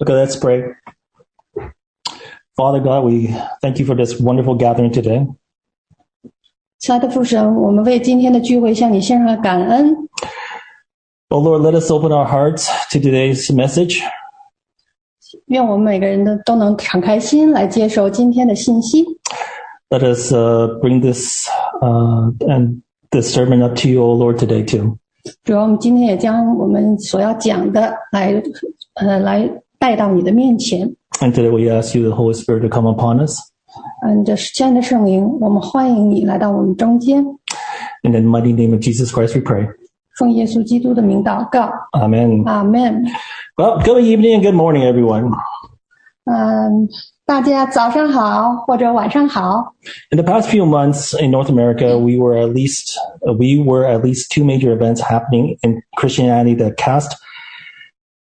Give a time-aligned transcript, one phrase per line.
[0.00, 0.64] Okay, let's pray.
[2.56, 5.26] Father God, we thank you for this wonderful gathering today.
[6.78, 10.08] 亲爱的父神，我们为今天的聚会向你献上感恩。
[11.28, 14.00] Oh Lord, let us open our hearts to today's message.
[15.46, 19.04] 愿我们每个人的都能敞开心来接受今天的信息。
[19.90, 21.48] Let us uh, bring this
[21.80, 24.98] uh, and this sermon up to you, O Lord, today too.
[25.42, 28.42] 主要我们今天也将我们所要讲的来，
[28.94, 30.96] 呃，来 带到你的面前。
[31.20, 33.38] And today we ask you, the Holy Spirit, to come upon us.
[34.06, 37.24] 嗯，这亲爱的圣灵，我们欢迎你来到我们中间。
[38.02, 39.66] In the mighty name of Jesus Christ, we pray.
[40.18, 42.46] 奉耶稣基督的名祷告， Amen.
[42.46, 43.04] 阿门。
[43.56, 45.32] Well, good evening and good morning, everyone.
[46.26, 46.88] 嗯，
[47.26, 49.74] 大家早上好，或者晚上好。
[50.10, 52.96] In the past few months in North America, we were at least
[53.26, 57.16] uh, we were at least two major events happening in Christianity that cast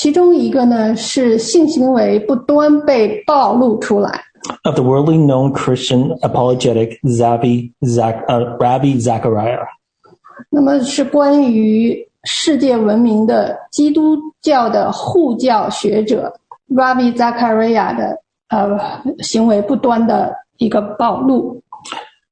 [0.00, 4.22] 其中一个呢是性行为不端被暴露出来。
[4.62, 9.66] Of the worldly known Christian apologetic Zabi Zach, uh, Ravi Zachariah。
[10.50, 16.32] 那么是关于世界闻名的基督教的护教学者
[16.68, 18.78] Ravi Zachariah 的呃
[19.18, 21.60] 行为不端的一个暴露。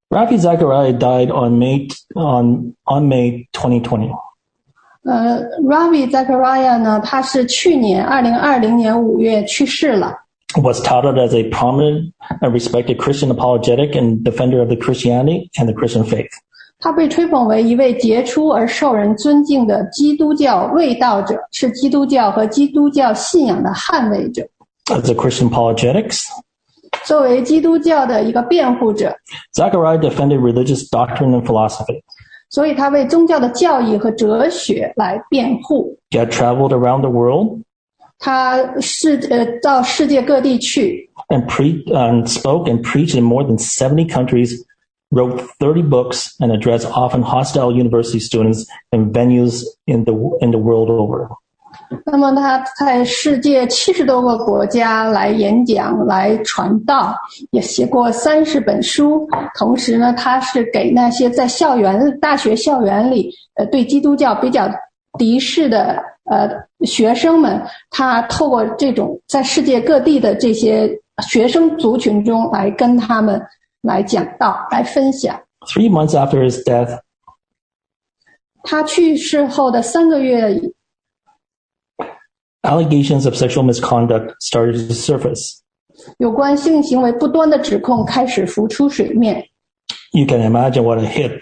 [0.08, 4.12] Ravi Zachariah died on May on on May 2020.
[5.05, 10.15] 呃，Rabbi Zachariah 呢，他是去年二零二零年五月去世了。
[10.55, 15.65] Was touted as a prominent and respected Christian apologetic and defender of the Christianity and
[15.65, 16.29] the Christian faith.
[16.79, 24.43] 他被吹捧为一位杰出而受人尊敬的基督教卫道者，是基督教和基督教信仰的捍卫者。
[24.87, 26.25] As a Christian apologetics,
[27.05, 29.15] 作为基督教的一个辩护者，
[29.55, 32.03] Zachariah defended religious doctrine and philosophy.
[32.49, 35.97] 所以他为宗教的教义和哲学来辩护。
[36.09, 37.61] He had traveled around the world
[38.19, 44.53] 他是呃到世界各地去， and pre and spoke and preached in more than 70 countries,
[45.09, 50.59] wrote 30 books, and addressed often hostile university students in venues in the in the
[50.59, 51.29] world over.
[52.04, 57.14] 那么他在世界七十多个国家来演讲、来传道，
[57.50, 59.28] 也写过三十本书。
[59.58, 64.68] 同时呢，他是给那些在校园、大学校园里呃对基督教比较
[65.18, 66.50] 敌视的呃
[66.86, 70.90] 学生们，他透过这种在世界各地的这些
[71.28, 73.40] 学生族群中来跟他们
[73.82, 75.40] 来讲道、来分享。
[75.66, 77.00] Three months after his death,
[78.62, 80.60] 他去世后的三个月
[82.65, 85.59] allegations of sexual misconduct started to surface.
[86.17, 89.45] 有关性行为不端的指控开始浮出水面。
[90.13, 91.39] You can imagine what a hit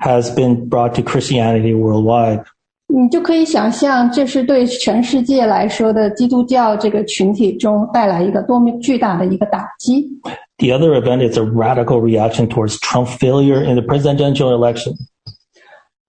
[0.00, 2.44] has been brought to Christianity worldwide.
[2.90, 10.08] 你就可以想象，这是对全世界来说的基督教这个群体中带来一个多么巨大的一个打击。
[10.56, 14.94] The other event is a radical reaction towards Trump's failure in the presidential election.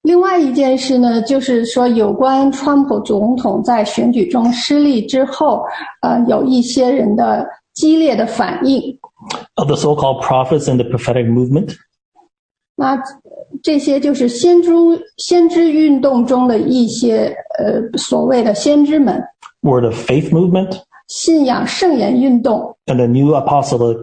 [0.04, 5.64] 另外一件事呢，就是说有关川普总统在选举中失利之后，
[6.02, 8.98] 呃，有一些人的激烈的反应。
[9.54, 11.74] Of the so-called prophets and the prophetic movement,
[12.76, 13.02] 那
[13.62, 14.70] 这些就是先知
[15.16, 19.24] 先知运动中的一些呃所谓的先知们
[19.62, 23.96] ，word of faith movement, 信仰圣言运动 and the new apostolic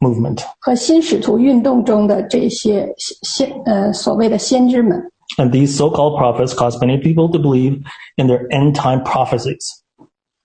[0.00, 0.38] movement.
[0.60, 5.10] 和新使徒运动中的这些先呃所谓的先知们。
[5.37, 7.81] And these so-called prophets caused many people to believe
[8.17, 9.79] in their end-time prophecies.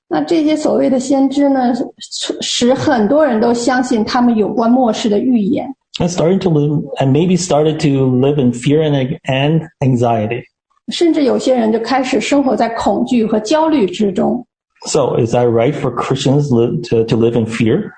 [0.09, 10.45] 那这些所谓的先知呢，使使很多人都相信他们有关末世的预言， And starting to live, and maybe started to live in fear and, and anxiety.
[10.91, 14.47] 甚至有些人就开始生活在恐惧和焦虑之中。
[14.87, 17.91] So is that right for Christians live, to, to live in fear?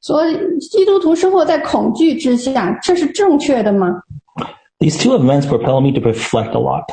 [0.00, 4.02] 所以，基督徒生活在恐惧之下，这是正确的吗？
[4.78, 6.84] These two events propel me to reflect a lot.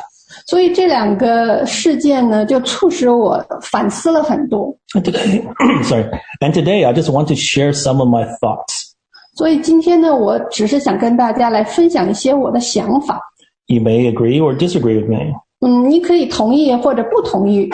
[0.46, 4.74] 所以这两个事件呢，就促使我反思了很多。
[4.94, 5.42] And today,
[5.84, 6.04] sorry,
[6.40, 8.92] and today I just want to share some of my thoughts.
[9.36, 13.20] 所以今天呢，我只是想跟大家来分享一些我的想法。
[13.66, 17.70] You may agree or disagree with me, 嗯，你可以同意或者不同意，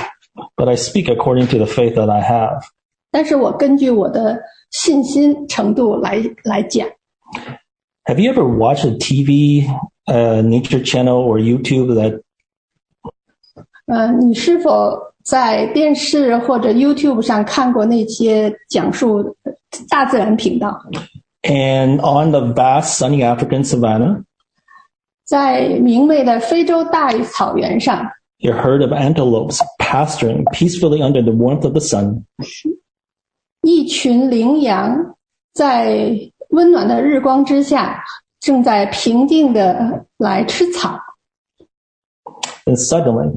[0.57, 2.61] but I speak according to the faith that I have.
[3.11, 4.39] 但是我根据我的
[4.71, 6.87] 信心程度来来讲。
[8.05, 9.67] Have you ever watched a TV,
[10.07, 12.23] uh, nature channel or YouTube that
[13.87, 19.37] 呃，你是否在电视或者 YouTube 上看过那些讲述
[19.89, 20.79] 大自然频道？
[21.43, 24.25] and on the vast sunny African savanna,
[25.25, 28.07] 在明媚的非洲大草原上，
[28.41, 32.25] a herd of antelopes pasturing peacefully under the warmth of the sun.
[33.63, 35.17] 一群羚羊
[35.55, 38.05] 在温暖的日光之下，
[38.44, 41.00] 正在平静的来吃草。
[42.66, 43.32] And suddenly,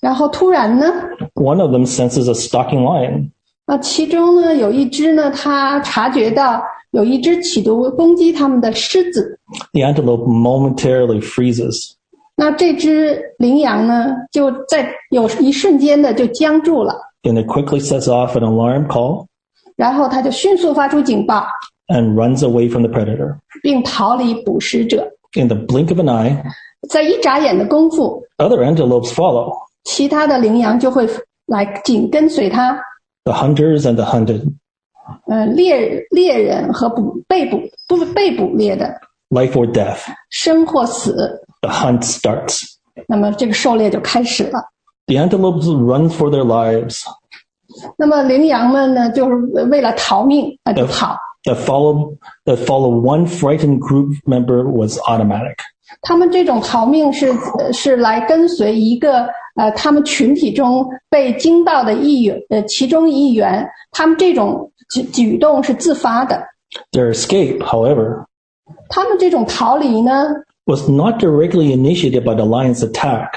[0.00, 0.86] 然后突然呢
[1.34, 3.32] ，one of them senses a stalking lion.
[3.66, 6.62] 那，其中呢有一只呢，它察觉到
[6.92, 9.38] 有一只企图攻击它们的狮子。
[9.72, 11.94] The antelope momentarily freezes.
[12.36, 19.26] 那这只羚羊呢，就在有一瞬间的就僵住了，Then it quickly sets off an alarm call
[19.76, 21.46] 然后它就迅速发出警报，
[21.89, 23.37] and runs away from the predator.
[23.61, 25.11] 并逃离捕食者。
[25.33, 26.41] In the blink of an eye,
[26.89, 29.53] 在一眨眼的功夫， other antelopes follow.
[29.83, 31.07] 其他的羚羊就会
[31.47, 32.79] 来紧跟随它。
[33.23, 34.43] The hunters and the hunted,
[35.27, 38.99] 呃，猎猎人和捕被捕不被捕猎的
[39.29, 39.99] life or death.
[40.29, 42.61] 生或死， The hunt starts.
[43.07, 44.59] 那么这个狩猎就开始了。
[45.07, 47.01] The antelopes run for their lives.
[47.97, 49.35] 那么羚羊们呢，就是
[49.69, 51.17] 为了逃命啊，就跑。
[51.43, 55.57] The follow the follow one frightened group member was automatic.
[56.01, 57.29] 他们这种逃命是
[57.59, 66.43] 呃是来跟随一个呃他们群体中被惊到的一员呃其中一员，他们这种举举动是自发的。
[66.91, 68.25] Their escape, however,
[68.89, 70.11] 他们这种逃离呢，
[70.65, 73.29] was not directly initiated by the lion's attack,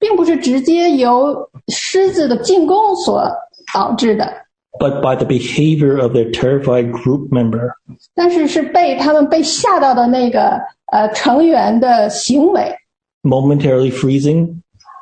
[0.00, 3.24] 并不是直接由狮子的进攻所
[3.72, 4.30] 导致的，
[4.78, 7.74] but by the behavior of their terrified group member.
[8.14, 10.60] 但是是被他们被吓到的那个
[10.92, 12.74] 呃成员的行为。
[13.22, 14.56] Momentarily freezing,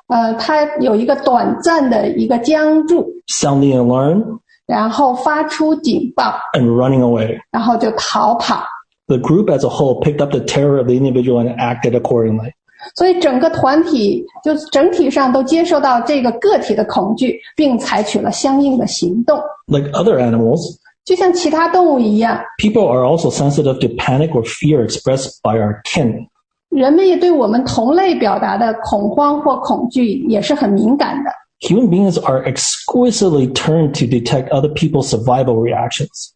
[0.09, 7.39] 呃，他有一个短暂的一个僵住， sounding an alarm, 然后发出警报， and running away.
[7.51, 8.63] 然后就逃跑。
[9.07, 12.53] The group as a whole picked up the terror of the individual and acted accordingly.
[12.97, 19.39] 所以整个团体就整体上都接受到这个个体的恐惧，并采取了相应的行动。
[19.67, 25.81] Like other animals, 就像其他动物一样， people are also sensitive to panic or fear expressed by our
[25.85, 26.27] kin.
[26.71, 31.31] 人们也对我们同类表达的恐慌或恐惧也是很敏感的。
[31.69, 36.31] Human beings are exquisitely turned to detect other people's survival reactions.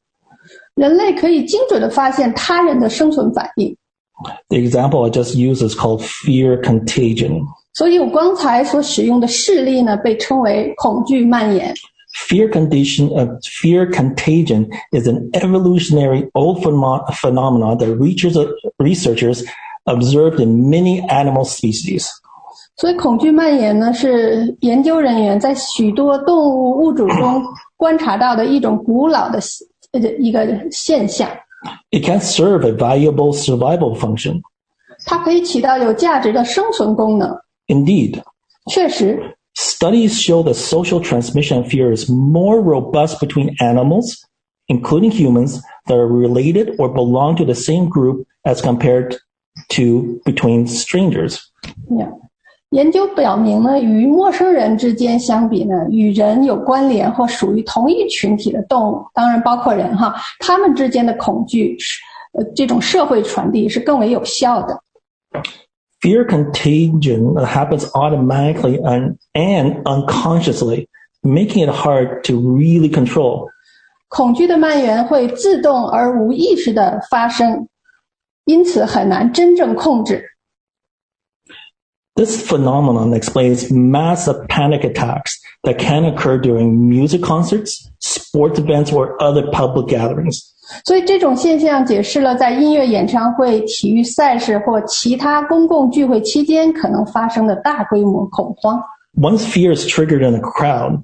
[0.74, 3.74] 人类可以精准地发现他人的生存反应。
[4.48, 7.42] The example I just used is called fear contagion.
[7.72, 11.74] 所以我刚才所使用的事例呢，被称为恐惧蔓延。
[12.28, 18.46] Fear condition, uh, fear contagion is an evolutionary old pheno- phenomenon that researchers,
[18.78, 19.42] researchers
[19.86, 22.08] observed in many animal species.
[22.76, 27.42] 所以，恐惧蔓延呢，是研究人员在许多动物物种中
[27.76, 29.40] 观察到的一种古老的
[29.90, 31.28] 呃一个现象。
[31.90, 34.42] It can serve a valuable survival function.
[35.06, 37.36] 它可以起到有价值的生存功能。
[37.66, 38.22] Indeed,
[38.70, 44.16] 确实， studies show that social transmission of fear is more robust between animals,
[44.68, 49.16] including humans, that are related or belong to the same group as compared
[49.70, 51.38] to between strangers.
[51.98, 52.08] 呀
[52.71, 61.99] 研究表明呢，与陌生人之间相比呢，与人有关联或属于同一群体的动物，当然包括人哈，他们之间的恐惧是
[62.33, 64.79] 呃这种社会传递是更为有效的。
[66.01, 70.87] Fear contagion happens automatically and, and unconsciously,
[71.23, 73.47] making it hard to really control.
[74.09, 77.67] 恐惧的蔓延会自动而无意识的发生，
[78.45, 80.23] 因此很难真正控制。
[82.18, 85.32] This phenomenon explains massive panic attacks
[85.64, 90.38] that can occur during music concerts, sports events, or other public gatherings.
[90.84, 98.80] 所以这种现象解释了在音乐演唱会、体育赛事或其他公共聚会期间可能发生的大规模恐慌。
[99.16, 101.02] Once fear is triggered in a crowd,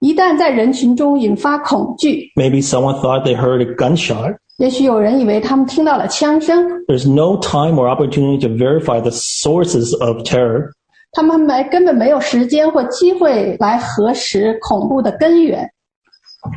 [0.00, 4.36] 一旦在人群中引发恐惧， maybe someone thought they heard a gunshot.
[4.60, 10.70] 也许有人以为他们听到了枪声， There's no time or opportunity to verify the sources of terror.
[11.12, 15.70] 他们没根本没有时间或机会来核实恐怖的根源，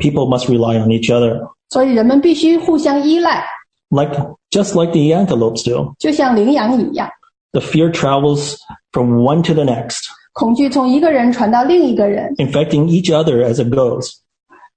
[0.02, 3.46] People must rely on each other, 所以人们必须互相依赖，
[3.90, 4.14] like
[4.50, 5.94] just like the antelopes do.
[6.00, 7.10] 就像羚羊一样。
[7.52, 8.56] The fear travels
[8.92, 10.00] from one to the next,
[10.34, 14.10] 恐惧从一个人传到另一个人， infecting each other as it goes.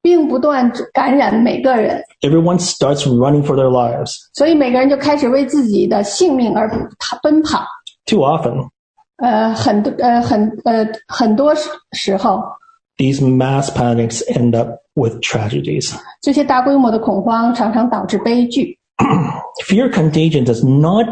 [0.02, 4.14] 并不断感染每个人， Everyone starts running for their lives.
[4.35, 6.68] 所以每个人就开始为自己的性命而
[7.23, 7.64] 奔跑。
[8.06, 8.68] Too often,
[9.18, 12.42] 呃，很多呃很呃很多时时候，
[12.97, 15.94] these mass panics end up with tragedies.
[16.21, 18.76] 这些大规模的恐慌常常导致悲剧。
[19.66, 21.06] Fear contagion does not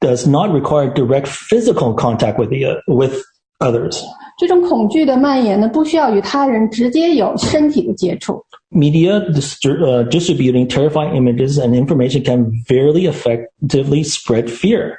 [0.00, 3.20] does not require direct physical contact with the with
[3.62, 4.00] others.
[4.38, 8.40] 这种恐惧的蔓延呢，不需要与他人直接有身体的接触。
[8.70, 14.92] Media distri- uh, distributing terrifying images and information can very effectively spread fear.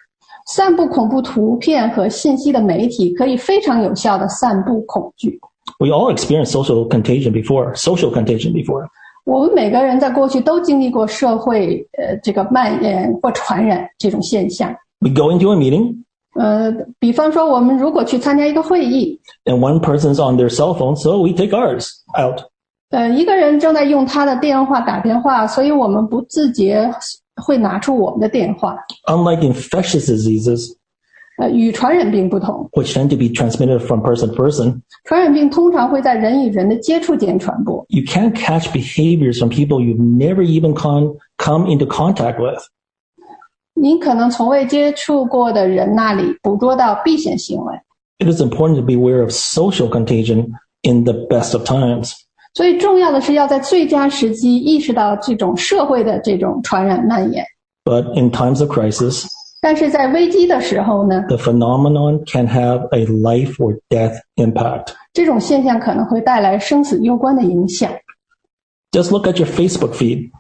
[0.54, 5.40] 散布恐怖图片和信息的媒体可以非常有效的散布恐惧。
[5.80, 8.88] We all experienced social contagion before, social contagion before.
[9.26, 14.76] 我们每个人在过去都经历过社会呃这个蔓延或传染这种现象。
[15.02, 16.03] We go into a meeting
[16.36, 22.42] 呃，比方说，我们如果去参加一个会议， and one person's on their cell phone, so we take ours out.
[22.92, 26.90] 呃，一个人正在用他的电话打电话，所以我们不自觉
[27.44, 28.76] 会拿出我们的电话。
[29.08, 30.76] Unlike infectious diseases,
[31.40, 37.86] 呃，与传染病不同， which tend to be transmitted from person to person, 传染病通常会在人与人的接触间传播。
[37.90, 42.62] you can't catch behaviors from people you've never even con- come into contact with.
[43.74, 47.76] 您可能从未接触过的人那里捕捉到避险行为，
[48.20, 50.48] It is important to be aware of social contagion
[50.82, 52.14] in the best of times.
[52.56, 57.46] 所以重要的是要在最佳时机意识到这种社会的这种传染蔓延。
[57.86, 59.26] But in times of crisis,
[59.62, 64.88] 但是在危机的时候呢， the phenomenon can have a life or death impact.
[65.14, 67.92] 这种现象可能会带来生死攸关的影响。
[68.92, 70.32] Just look at your Facebook feed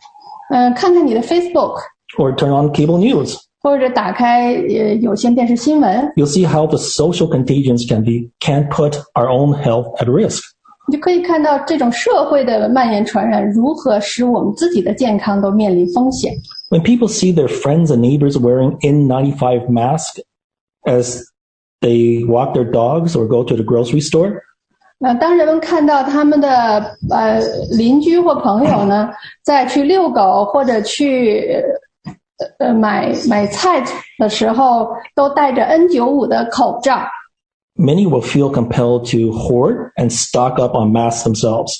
[0.50, 1.75] 嗯、看看你的 Facebook，
[2.18, 3.36] or turn on cable news.
[3.62, 10.06] 或者打开呃有线电视新闻， You'll see how the social contagions can be can put our own health at
[10.06, 10.41] risk.
[10.88, 16.34] 你就可以看到这种社会的蔓延传染如何使我们自己的健康都面临风险。
[16.72, 20.22] When people see their friends and neighbors wearing N95 masks
[20.86, 21.22] as
[21.82, 24.41] they walk their dogs or go to the grocery store,
[25.00, 27.41] 那当人们看到他们的呃
[27.77, 29.10] 邻居或朋友呢，
[29.44, 31.62] 在去遛狗或者去
[32.60, 33.84] 呃呃买买菜
[34.18, 37.01] 的时候，都戴着 N95 的口罩，
[37.75, 41.74] many will feel compelled to hoard and stock up on masks themselves.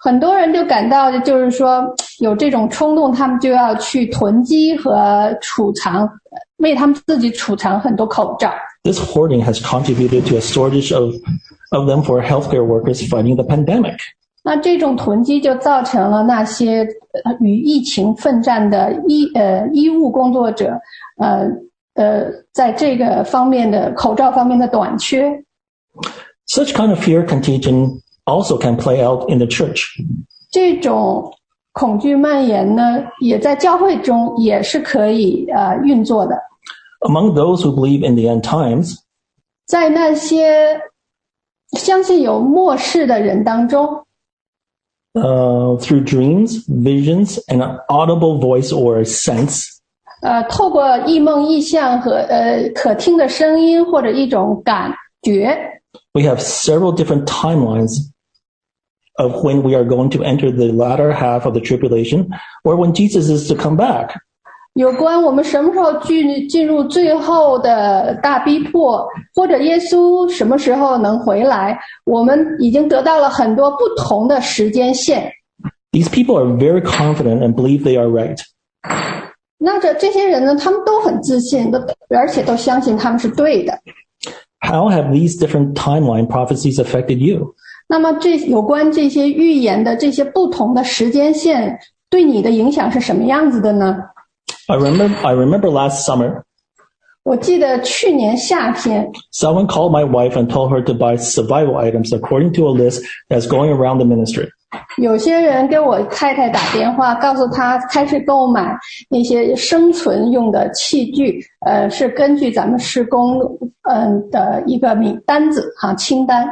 [0.00, 1.84] 很多人就感到就是说
[2.20, 6.08] 有这种冲动，他们就要去囤积和储藏，
[6.58, 8.52] 为他们自己储藏很多口罩。
[8.84, 11.14] This hoarding has contributed to a shortage of,
[11.72, 13.98] of them for healthcare workers fighting the pandemic.
[14.44, 16.86] 那这种囤积就造成了那些
[17.24, 20.80] 呃与疫情奋战的医呃医务工作者，
[21.18, 21.46] 呃
[21.94, 25.28] 呃，在这个方面的口罩方面的短缺。
[26.46, 29.82] Such kind of fear contagion also can play out in the church.
[30.50, 31.30] 这种
[31.72, 36.38] 恐惧蔓延呢，也在教会中也是可以呃运作的。
[37.00, 38.94] Among those who believe in the end times,
[39.66, 40.80] 在那些
[41.76, 44.01] 相信有末世的人当中，
[45.14, 49.66] uh, through dreams, visions, and an audible voice or a sense,
[50.22, 55.80] 呃，透过异梦、异象和呃可听的声音或者一种感觉，
[56.12, 58.10] we have several different timelines
[59.16, 62.28] of when we are going to enter the latter half of the tribulation
[62.64, 64.16] or when Jesus is to come back.
[64.75, 75.31] 有关我们什么时候进进入最后的大逼迫，或者耶稣什么时候能回来，我们已经得到了很多不同的时间线。
[75.91, 78.39] These people are very confident and believe they are right.
[79.59, 83.77] 那这这些人呢，他们都很自信，都而且都相信他们是对的。
[84.59, 87.53] How have these different timeline prophecies affected you?
[87.87, 91.77] 那么这有关这些预言的这些不同的时间线，
[92.09, 93.97] 对你的影响是什么样子的呢？
[94.68, 96.42] I remember, I remember last summer,
[97.24, 102.72] 我记得去年夏天， someone called my wife and told her to buy survival items according to a
[102.72, 104.48] list that's going around the ministry.
[104.98, 108.74] 有些人给我太太打电话，告诉她开始购买
[109.08, 113.40] 那些生存用的器具，呃，是根据咱们施工
[113.82, 116.46] 嗯的一个名单子哈清单。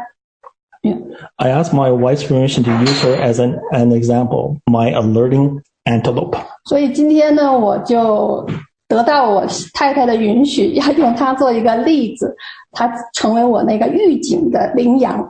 [0.82, 1.02] 嗯，
[1.36, 6.36] I asked my wife's permission to use her as an, an example, my alerting antelope.
[6.64, 8.46] 所以今天呢，我就
[8.88, 9.44] 得到我
[9.74, 12.34] 太太的允许，要用它做一个例子，
[12.72, 15.28] 它成为我那个预警的羚羊。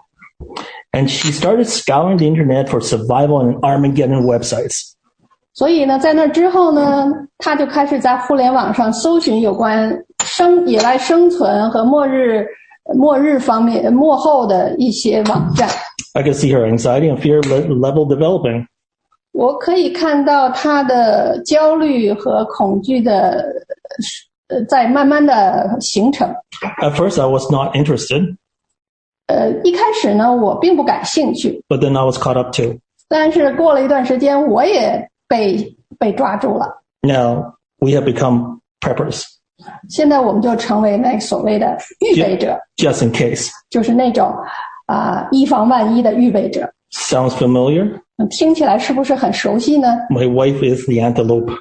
[0.93, 4.93] And she started scouring the internet for survival and Armageddon websites.
[5.55, 12.47] 所以呢，在那之后呢，他就开始在互联网上搜寻有关生野外生存和末日、
[12.95, 15.66] 末日方面、末后的一些网站。
[16.12, 18.66] I could see her anxiety and fear le- level developing.
[19.32, 23.46] 我可以看到他的焦虑和恐惧的
[24.48, 26.30] 呃在慢慢的形成。
[26.82, 28.36] At first, I was not interested,
[29.28, 32.78] 呃，一开始呢，我并不感兴趣，but then I was caught up too.
[33.08, 36.84] 但是过了一段时间，我也被被抓住了。
[37.02, 39.24] Now we have become preppers,
[39.90, 43.50] 现在我们就成为那所谓的预备者，just in case.
[43.70, 44.36] 就是那种
[44.88, 46.70] 啊、以防万一的预备者。
[46.93, 48.00] Sounds familiar?
[48.19, 51.52] 嗯听起来是不是很熟悉呢 My wife is the antelope.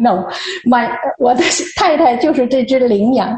[0.00, 0.88] ？No，my
[1.18, 1.42] 我的
[1.76, 3.36] 太太就是这只羚羊，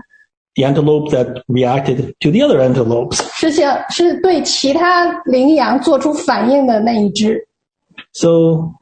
[0.55, 3.23] The antelope that reacted to the other antelopes.
[3.33, 7.49] 是想是对其他羚羊做出反应的那一只。
[8.13, 8.73] So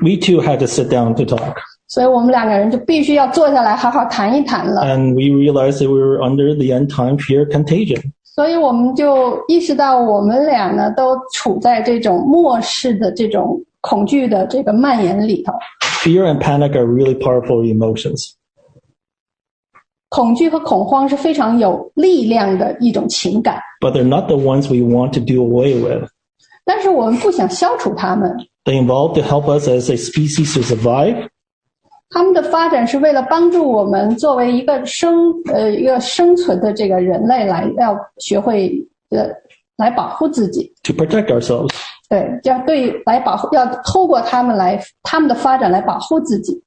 [0.00, 1.56] we too had to sit down to talk.
[1.88, 4.80] 所以我们两个人就必须要坐下来好好谈一谈了。
[4.82, 8.12] And we realized that we were under the end time fear contagion.
[8.36, 15.52] 所以我们就意识到，我们俩呢都处在这种末世的这种恐惧的这个蔓延里头。
[16.02, 18.32] Fear and panic are really powerful emotions.
[20.08, 26.08] 恐惧和恐慌是非常有力量的一种情感， but they're not the ones we want to do away with.
[26.64, 28.30] 但是我们不想消除它们。
[28.64, 31.28] They evolved to help us as a species to survive,
[32.10, 38.70] 它们的发展是为了帮助我们作为一个生呃一个生存的这个人类来要学会
[39.10, 39.28] 呃
[39.76, 41.70] 来保护自己， to protect ourselves.
[42.08, 46.62] 对，要对来保护，要透过他们来他们的发展来保护自己。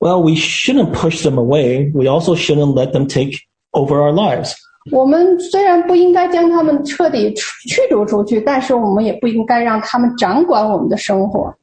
[0.00, 1.92] Well, we shouldn't push them away.
[1.92, 3.36] We also shouldn't let them take
[3.72, 4.54] over our lives.
[4.90, 11.54] 我们虽然不应该将他们彻底驱驱逐出去，但是我们也不应该让他们掌管我们的生活。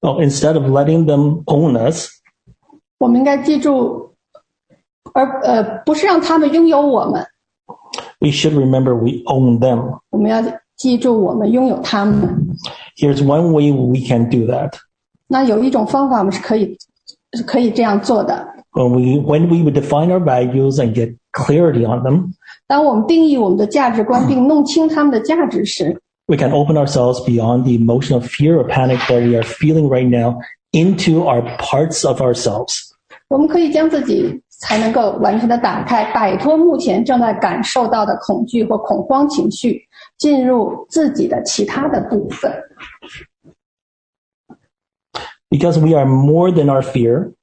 [0.00, 2.08] Well, instead of letting them own us,
[3.02, 4.12] 我们应该记住，
[5.14, 7.24] 而呃不是让他们拥有我们，
[8.20, 10.00] we should remember we own them.
[10.10, 10.42] 我们要
[10.76, 12.56] 记住我们拥有他们。
[12.96, 14.74] Here's one way we can do that.
[15.28, 16.76] 那有一种方法，我们是可以
[17.32, 18.46] 是可以这样做的。
[18.72, 22.32] When we, when we would define our values and get clarity on them,
[22.66, 29.42] 当我们定义我们的价值观并弄清他们的价值时， we can open ourselves beyond the emotion of fear or panic that we are
[29.42, 30.38] feeling right now
[30.72, 32.91] into our parts of ourselves.
[33.29, 39.81] 我们可以将自己才能够完全的打开，摆脱目前正在感受到的恐惧或恐慌情绪，
[40.17, 42.51] 进入自己的其他的部分。
[45.49, 47.33] Because we are more than our fear,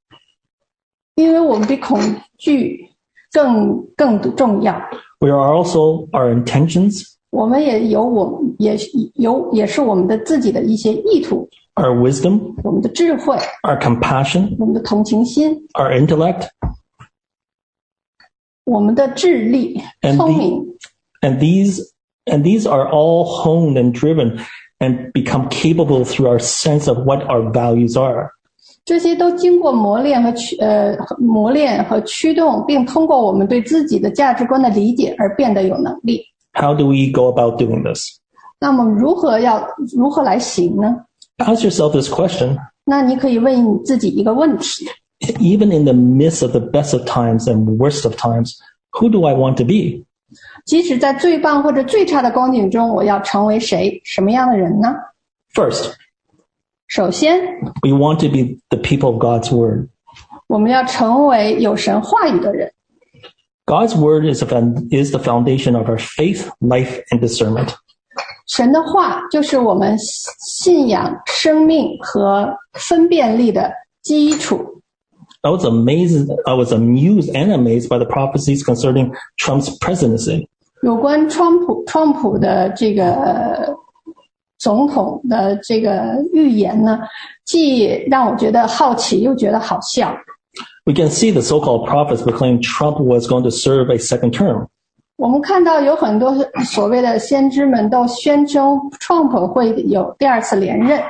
[1.15, 1.99] 因为我们比恐
[2.37, 2.89] 惧
[3.31, 4.73] 更更重要
[5.19, 8.77] ，we are also our intentions, 我们也有我们也
[9.15, 11.47] 有也是我们的自己的一些意图，
[11.80, 16.48] our wisdom, 我们的智慧， our compassion, 我们的同情心， our intellect,
[18.64, 20.66] 我们的智力、 And 聪 the- 明，
[21.20, 21.80] and these
[22.24, 24.40] and these are all honed and driven
[24.78, 28.30] and become capable through our sense of what our values are.
[28.84, 36.22] 这些都经过磨练和驱呃磨练和驱动，并通过我们对自己的价值观的理解而变得有能力。
[36.52, 38.18] How do we go about doing this?
[38.58, 40.96] 那么如何要如何来行呢？
[41.40, 42.56] Ask yourself this question.
[42.84, 44.86] 那你可以问你自己一个问题：
[45.38, 48.54] Even in the midst of the best of times and worst of times,
[48.92, 50.04] who do I want to be?
[50.64, 54.00] 即使在最棒或者最差的光景中，我要成为谁？
[54.04, 54.88] 什么样的人呢？
[55.54, 55.92] First,
[56.88, 57.40] 首先，
[57.82, 59.88] we want to be the people of God's word.
[60.48, 62.72] 我们要成为有神话语的人。
[63.66, 67.74] God's word is, a, found- is the foundation of our faith, life, and discernment.
[68.50, 74.82] 神的话就是我们信仰、生命和分辨力的基础。
[75.42, 80.48] I was amazed, I was amused and amazed by the prophecies concerning Trump's presidency.
[80.82, 83.74] 有关川普川普的这个呃
[84.58, 86.98] 总统的这个预言呢，
[87.44, 90.16] 既让我觉得好奇，又觉得好笑。
[90.84, 94.68] We can see the so-called prophets proclaim Trump was going to serve a second term.
[95.20, 101.00] 我们看到有很多所谓的先知们都宣称 Trump 会有第二次连任，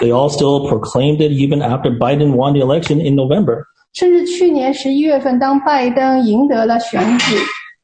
[0.00, 3.64] They all still proclaimed it even after Biden won the election in November.
[3.92, 7.36] 甚至去年十一月份，当拜登赢得了选举，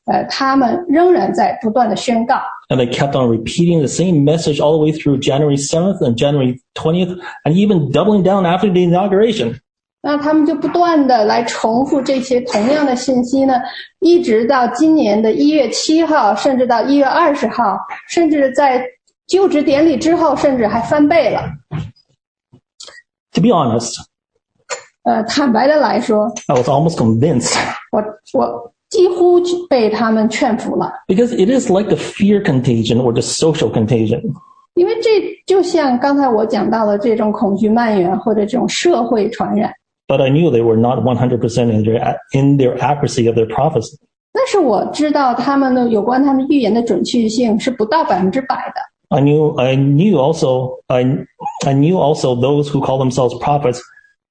[0.07, 2.37] 呃，他们仍然在不断的宣告。
[2.71, 6.17] And they kept on repeating the same message all the way through January 7th and
[6.17, 9.59] January 20th, and even doubling down after the inauguration.
[10.06, 13.54] 那他们就不断的来重复这些同样的信息呢，
[14.02, 17.78] 一直到今年的一月七号，甚至到一月二十号，
[18.10, 18.84] 甚至在
[19.28, 21.50] 就职典礼之后，甚至还翻倍了。
[23.32, 23.94] To be honest,
[25.04, 27.58] 呃，坦白的来说，I was almost convinced
[27.94, 28.04] 我
[28.38, 29.40] 我几乎
[29.70, 34.22] 被他们劝服了，because it is like the fear contagion or the social contagion.
[34.74, 35.10] 因为这
[35.46, 39.74] 就像刚才我讲到的这种恐惧蔓延或者这种社会传染。
[40.13, 43.99] But I knew they were not 100% in their, in their accuracy of their prophecy.
[44.33, 48.81] 但是我知道他们的有关他们预言的准确性是不到百分之百的。
[49.11, 51.27] I knew, I knew also, I,
[51.67, 53.81] I knew also those who call themselves prophets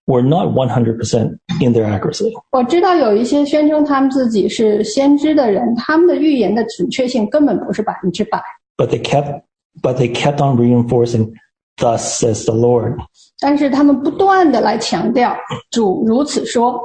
[0.06, 2.32] were not 100% in their accuracy.
[2.52, 8.42] 我知道有一些宣称他们自己是先知的人，他们的预言的准确性根本不是百分之百。
[8.78, 9.42] But they kept,
[9.82, 11.34] but they kept on reinforcing,
[11.78, 12.98] thus says the Lord.
[13.42, 15.36] 但是他们不断的来强调
[15.72, 16.80] 主如此说，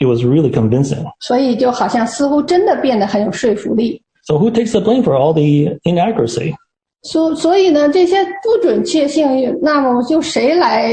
[0.00, 1.04] It was really convincing.
[1.20, 4.02] 所以就好像似乎真的变得很有说服力。
[4.26, 6.54] So who takes the blame for all the inaccuracy?
[7.02, 10.92] 所所以呢，这些不准确性，那么就谁来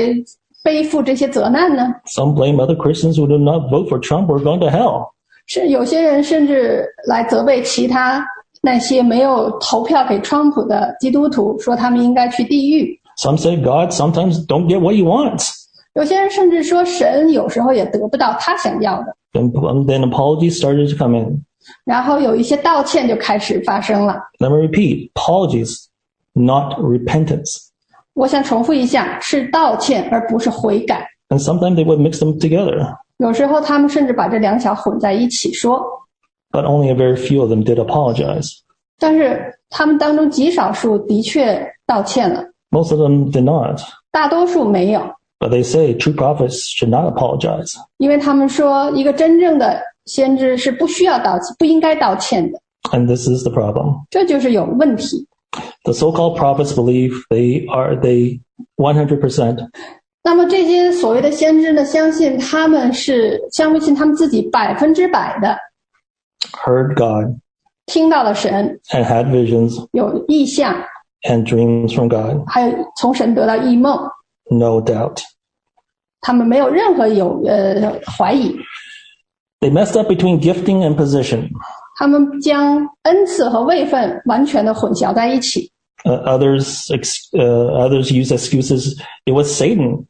[0.63, 1.87] 背负这些责难呢？
[2.05, 5.09] Some blame other Christians who did not vote for Trump or gone to hell.
[5.45, 8.23] 是有些人甚至来责备其他
[8.61, 12.99] 那些没有投票给川普的基督徒，说他们应该去地狱。
[13.17, 15.51] Some say God sometimes don't get what he wants.
[15.93, 19.15] 有些人甚至说神有时候也得不到他想要的。
[19.33, 19.51] Then,
[19.85, 21.43] then apologies started to come in.
[21.85, 24.15] 然后有一些道歉就开始发生了。
[24.39, 25.85] Let me repeat, apologies,
[26.33, 27.67] not repentance.
[28.13, 31.07] 我想重复一下，是道歉而不是悔改。
[31.29, 35.79] And sometimes they would mix them together, 有时候他们甚至把这两小混在一起说，
[36.51, 38.49] but only a very few of them did apologize.
[38.97, 42.43] 但是他们当中极少数的确道歉了，
[42.73, 43.81] Most of them did not.
[44.11, 45.01] 大多数没有，
[45.39, 47.73] But they say true prophets should not apologize.
[47.97, 52.59] 因为他们说一个真正的先知是不需要道歉，不应该道歉的，
[52.91, 54.05] And this is the problem.
[54.09, 55.27] 这就是有问题。
[55.83, 58.39] The so-called prophets believe they are, they
[58.77, 59.67] 100%
[60.21, 65.57] 那么这些所谓的先知呢，相信他们是相信他们自己百分之百的
[66.51, 67.35] heard God
[67.85, 70.75] 听到了神， and had visions 有意象，
[71.23, 72.43] and dreams from God.
[72.47, 73.97] 还有从神得到异梦，
[74.49, 75.21] No doubt.
[76.21, 78.55] 他们没有任何有呃怀疑，
[79.61, 81.49] They messed up between gifting and position.
[81.97, 85.71] 他们将恩赐和位分完全的混淆在一起。
[86.05, 88.97] Uh, others, ex- uh, others use excuses.
[89.25, 90.05] It was Satan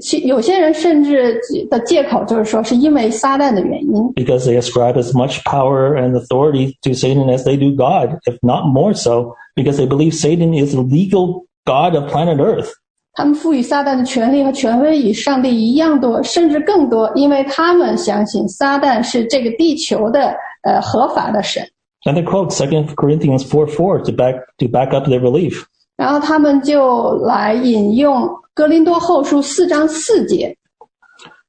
[0.00, 8.18] 其有些人甚至的借口就是说，是因为撒旦的原因， because they ascribe as much power and authority to Satan as they do God,
[8.26, 12.70] if not more so, because they believe Satan is the legal God of planet Earth.
[13.14, 21.66] 他们赋予撒旦的权利和权威与上帝一样多，甚至更多，因为他们相信撒旦是这个地球的呃合法的神。
[22.04, 25.64] And they quote 2 Corinthians 4 4 to back, to back up their belief.
[26.03, 30.53] 然后他们就来引用格林多后书四章四节，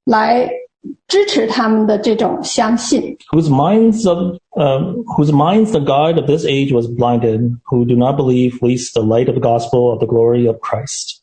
[0.05, 0.49] 来
[1.09, 3.03] 支持他们的这种相信。
[3.33, 8.15] Whose minds of, uh, whose minds the God of this age was blinded, who do not
[8.15, 11.21] believe, least the light of the gospel of the glory of Christ,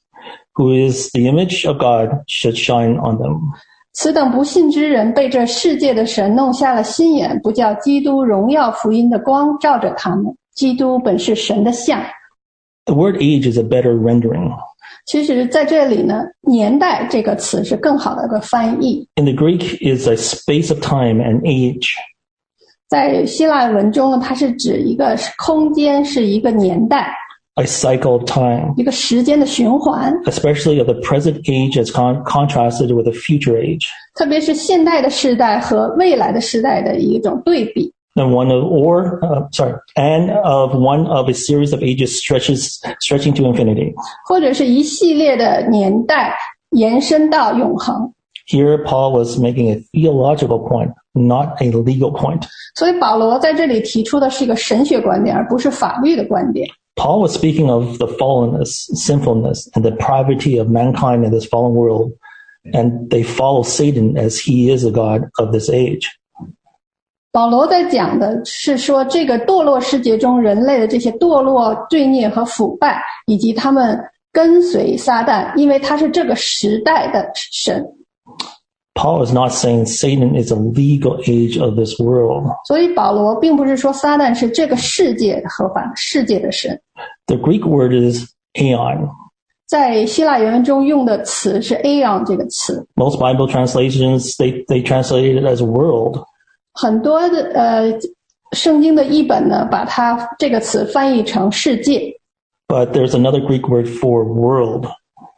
[0.56, 3.40] who is the image of God, should shine on them.
[3.94, 10.36] 此等不信之人被这世界的神弄瞎了心眼，不叫基督荣耀福音的光照着他们。
[10.54, 11.98] 基督本是神的像。
[12.87, 14.51] The word age is a better rendering.
[15.07, 19.09] 其实在这里呢，“年代”这个词是更好的一个翻译。
[19.17, 21.89] In the Greek is a space of time and age.
[22.89, 27.13] 在希腊文中呢，它是指一个空间，是一个年代，
[27.55, 30.13] a cycle of time, 一个时间的循环。
[30.25, 33.87] especially of the present age as con- contrasted with the future age.
[34.15, 37.93] 特别是现代的时代和未来的时代的一种对比。
[38.19, 42.81] And one of, or, uh, sorry, and of one of a series of ages stretches,
[43.01, 43.93] stretching to infinity.
[44.27, 46.35] 或者是一系列的年代
[46.71, 48.11] 延伸到永恒。
[48.49, 52.45] Here, Paul was making a theological point, not a legal point.
[52.77, 56.67] 所以保罗在这里提出的是一个神学观点，而不是法律的观点。
[56.95, 62.13] Paul was speaking of the fallenness, sinfulness, and depravity of mankind in this fallen world,
[62.73, 66.09] and they follow Satan as he is the God of this age.
[67.33, 73.99] 保罗在讲的是说，这个堕落世界中人类的这些堕落、罪孽和腐败，以及他们
[74.33, 77.85] 跟随撒旦，因为他是这个时代的神。
[78.95, 82.47] Paul is not saying Satan is a legal age of this world.
[82.67, 86.81] 所以保罗并不是说撒旦是这个世界合法的世界的神。
[87.27, 89.11] The Greek word is aeon.
[89.67, 96.25] 在希腊原文中用的词是 aeon 这个词， Most Bible translations, they, they translate it as world.
[96.73, 97.99] 很多的呃
[98.53, 102.13] 圣经的译本呢，把它这个词翻译成世界。
[102.69, 104.87] But there's another Greek word for world.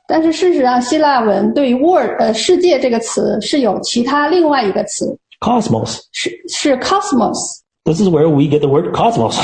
[0.07, 6.00] 但是事实上，希腊文对于 “world” 呃“世界”这个词是有其他另外一个词， Cosmos.
[6.12, 7.61] 是是 cosmos。
[7.85, 9.38] This is where we get the word cosmos.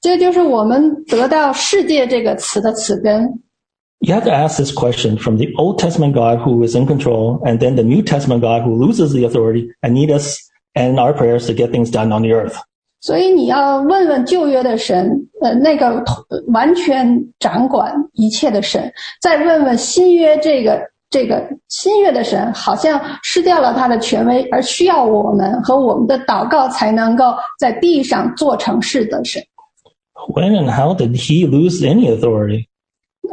[0.00, 3.40] 这就是我们得到“世界”这个词的词根。
[4.00, 7.40] You have to ask this question from the Old Testament God who is in control,
[7.44, 10.38] and then the New Testament God who loses the authority and need us
[10.74, 12.56] and our prayers to get things done on the earth.
[13.02, 15.88] 所以你要问问旧约的神，呃，那个
[16.28, 29.42] 呃完全掌管一切的神，再问问新约这个这个新约的神，好像失掉了他的权威，而需要我们和我们的祷告才能够在地上做成事的神。
[30.34, 32.66] When and how did he lose any authority?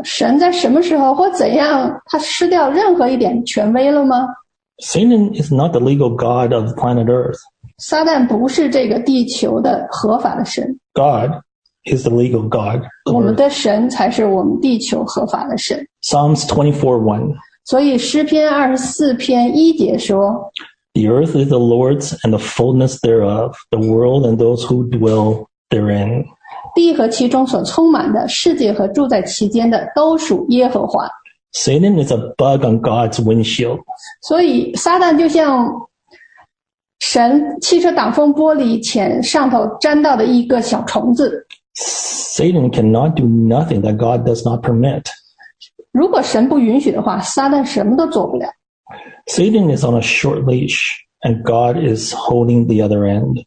[0.04, 4.28] 神在什么时候或怎样，他失掉任何一点权威了吗？
[4.82, 7.40] Satan is not the legal God of planet Earth.
[7.80, 11.32] 撒旦不是这个地球的合法的神， God
[11.86, 12.84] is the legal God.
[13.06, 13.38] of 我们 Earth.
[13.38, 15.86] 的神才是我们地球合法的神。
[16.04, 17.34] Psalms 24 1.
[17.66, 20.52] 所以诗篇二十四篇一节说。
[20.94, 25.46] The earth is the Lord's and the fullness thereof, the world and those who dwell
[25.70, 26.26] therein.
[26.74, 31.08] 地和其中所充满的世界和住在其间的，都属耶和华。
[31.52, 33.80] Satan is a bug on God's windshield.
[34.22, 35.68] 所以撒旦就像
[37.00, 41.46] 神汽车挡风玻璃前上头沾到的一个小虫子。
[41.76, 45.06] Satan cannot do nothing that God does not permit.
[45.92, 48.48] 如果神不允许的话，撒旦什么都做不了。
[49.28, 50.80] Satan is on a short leash
[51.22, 53.44] and God is holding the other end.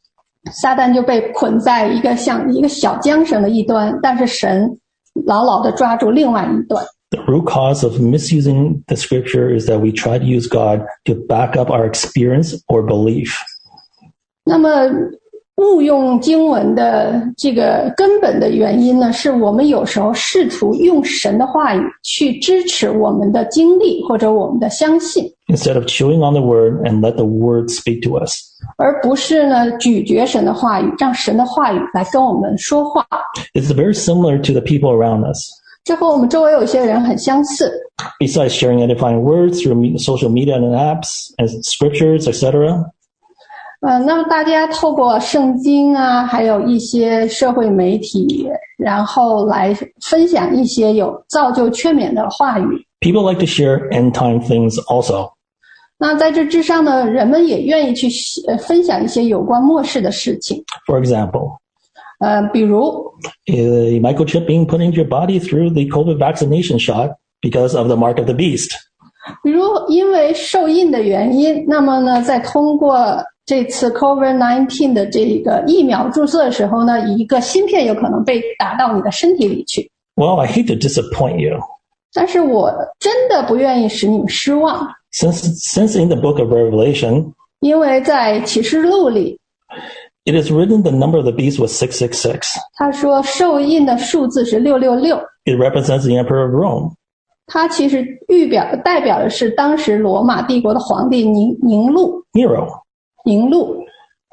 [0.53, 4.79] 撒旦就被捆在一个像一个小缰绳的一端，但是神
[5.27, 6.85] 牢牢地抓住另外一端。
[7.25, 11.15] The root cause of misusing the scripture is that we try to use God to
[11.15, 13.35] back up our experience or belief.
[14.45, 14.71] 那么
[15.57, 28.41] 误用经文的这个根本的原因呢，是我们有时候试图用神的话语去支持我们的经历或者我们的相信， Instead of chewing on the word and let the word speak to us.
[28.79, 33.05] 而不是呢咀嚼神的话语，让神的话语来跟我们说话。
[33.53, 35.51] It's very similar to the people around us.
[35.85, 37.73] 这和我们周围有一些人很相似。
[38.19, 42.85] Besides sharing edifying words through me- social media and apps and scriptures, etc.,
[43.81, 52.87] 呃，那么大家透过圣经啊，还有一些社会媒体，然后来分享一些有造就劝勉的话语。
[53.01, 55.31] people like to share end time things also.
[55.97, 58.07] 那在这之上呢，人们也愿意去
[58.47, 61.57] 呃分享一些有关末世的事情， For example,
[62.21, 63.13] 呃，比如
[63.47, 67.97] a microchip being put into your body through the COVID vaccination shot because of the
[67.97, 68.71] mark of the beast.
[69.43, 79.91] 比如因为受印的原因，那么呢，在通过这次 COVID-19 的这个疫苗注射的时候呢，一个芯片有可能被打到你的身体里去。
[80.17, 81.59] Well, I hate to disappoint you.
[82.13, 89.39] 但是我真的不愿意使你们失望， Since, since in the book of Revelation, 因为在启示录里，
[90.25, 92.49] it is written the number of the beast was 666.
[92.77, 96.93] 他说受印的数字是六六六， It represents the emperor of Rome.
[97.47, 102.23] 它其实预表代表的是当时罗马帝国的皇帝宁宁禄。
[102.33, 102.69] Nero.
[103.25, 103.85] 宁禄，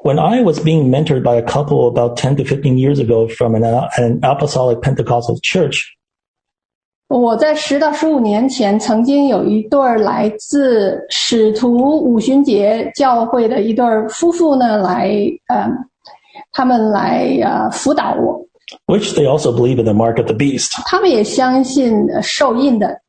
[0.04, 3.56] When I was being mentored by a couple about 10 to 15 years ago from
[3.56, 5.82] an, an apostolic Pentecostal church,
[7.19, 15.11] 我在十到十五年前曾经有一对儿来自使徒五旬节教会的一对儿夫妇呢，来
[15.47, 15.69] 呃，
[16.51, 18.43] 他们来呃辅导我
[18.87, 20.71] ，which they also believe in the mark of the beast.
[20.87, 22.99] 他们也相信呃受印的。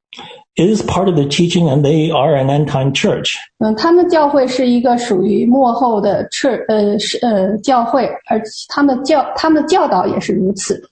[0.56, 3.32] It is part of their teaching and they are an end time church.
[3.58, 10.90] 嗯，他们教会是一个属于幕后的 church 呃是呃教会，而他们教他们的教导也是如此。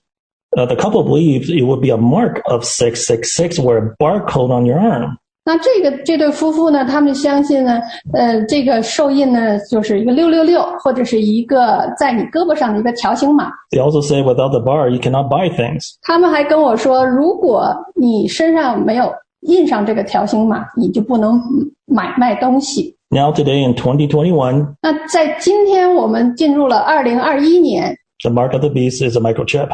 [0.56, 4.64] Uh, the couple believed it would be a mark of 666 or a barcode on
[4.64, 5.16] your arm.
[5.44, 7.80] 那这个这对夫妇呢，他们相信呢，
[8.12, 13.50] 呃，这个受印呢就是一个六六六，或者是一个在你胳膊上的一个条形码。
[13.70, 15.96] They also say without the bar, you cannot buy things.
[16.02, 21.40] 他们还跟我说，如果你身上没有印上这个条形码，你就不能
[21.86, 22.96] 买卖东西。
[23.10, 29.68] Now today in 2021, 那在今天我们进入了二零二一年， the mark of the beast is a microchip.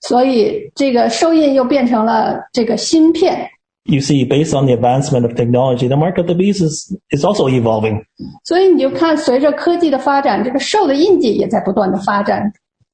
[0.00, 3.48] 所以这个受印又变成了这个芯片。
[3.84, 7.24] You see, based on the advancement of technology, the mark of the beast is, is
[7.24, 8.04] also evolving.
[8.44, 12.52] 所以你就看，随着科技的发展，这个受的印记也在不断的发展。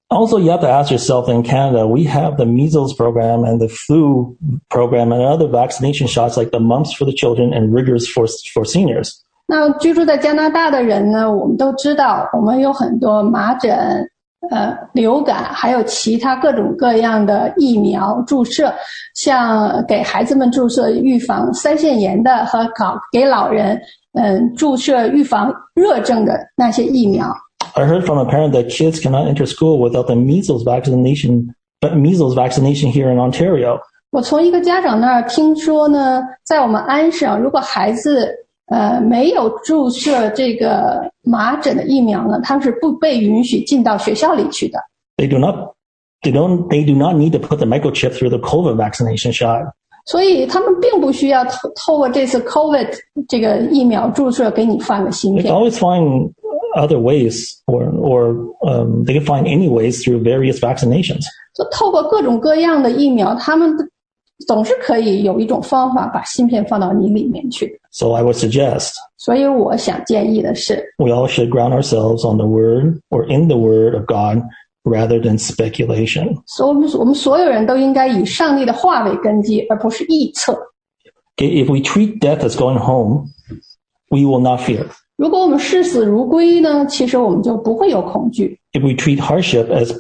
[0.09, 3.68] Also, you have to ask yourself in Canada, we have the measles program and the
[3.68, 4.35] flu
[4.70, 8.64] program and other vaccination shots like the mumps for the children and rigors for, for
[8.64, 9.12] seniors.
[9.46, 14.09] 那居住在加拿大的人呢，我们都知道，我们有很多麻疹、
[14.49, 18.73] 呃流感，还有其他各种各样的疫苗注射，
[19.15, 23.79] 像给孩子们注射预防腮腺炎的和搞给老人
[24.13, 27.34] 嗯注射预防热症的那些疫苗。
[27.75, 32.36] I heard from a parent that kids cannot enter school without the measles vaccination but measles
[32.36, 33.79] vaccination here in Ontario.
[34.12, 38.29] 我从一个家长那儿听说呢，在我们安省，如果孩子
[38.73, 44.79] 呃没有注射这个麻疹的疫苗呢，他们是不被允许进到学校里去的。
[45.17, 45.75] They do not,
[46.23, 49.71] they don't, they do not need to put the microchip through the COVID vaccination shot.
[50.05, 52.89] 所以他们并不需要透透过这次 COVID
[53.29, 56.33] 这个疫苗注射给你放个芯片 They always find
[56.75, 58.33] other ways, or or
[58.67, 61.21] um, they can find any ways through various vaccinations.
[61.53, 63.71] 就透过各种各样的疫苗，他们
[64.47, 67.79] 总是可以有一种方法把芯片放到你里面去。
[67.92, 73.57] So I would suggest 所以我想建议的是， we all should ground ourselves on the Word or in the
[73.57, 74.44] Word of God
[74.85, 76.40] rather than speculation.
[76.46, 80.53] 所以我们我们所有人都应该以上帝的话为根基，而不是臆测。
[81.37, 83.29] Okay, if we treat death as going home,
[84.11, 84.87] we will not fear.
[85.16, 89.92] 如果我们视死如归呢，其实我们就不会有恐惧； If we treat hardship as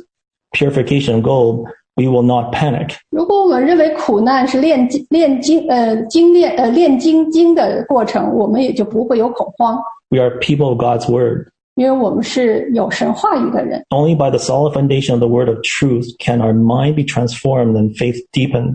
[0.52, 1.64] purification of gold,
[1.96, 2.94] we will not panic.
[3.10, 9.78] 如果我们认为苦难是炼金炼金呃精炼呃炼金经的过程，我们也就不会有恐慌，
[10.10, 11.48] We are people of God's Word.
[11.74, 13.84] 因为我们是有神话语的人。
[13.90, 17.76] Only by the solid foundation of the Word of truth can our mind be transformed
[17.76, 18.74] and faith deepened.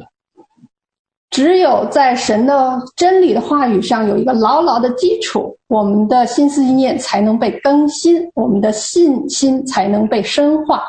[1.29, 10.83] 只有在神的真理的话语上有一个牢牢的基础，我们的心思意念才能被更新，我们的信心才能被深化，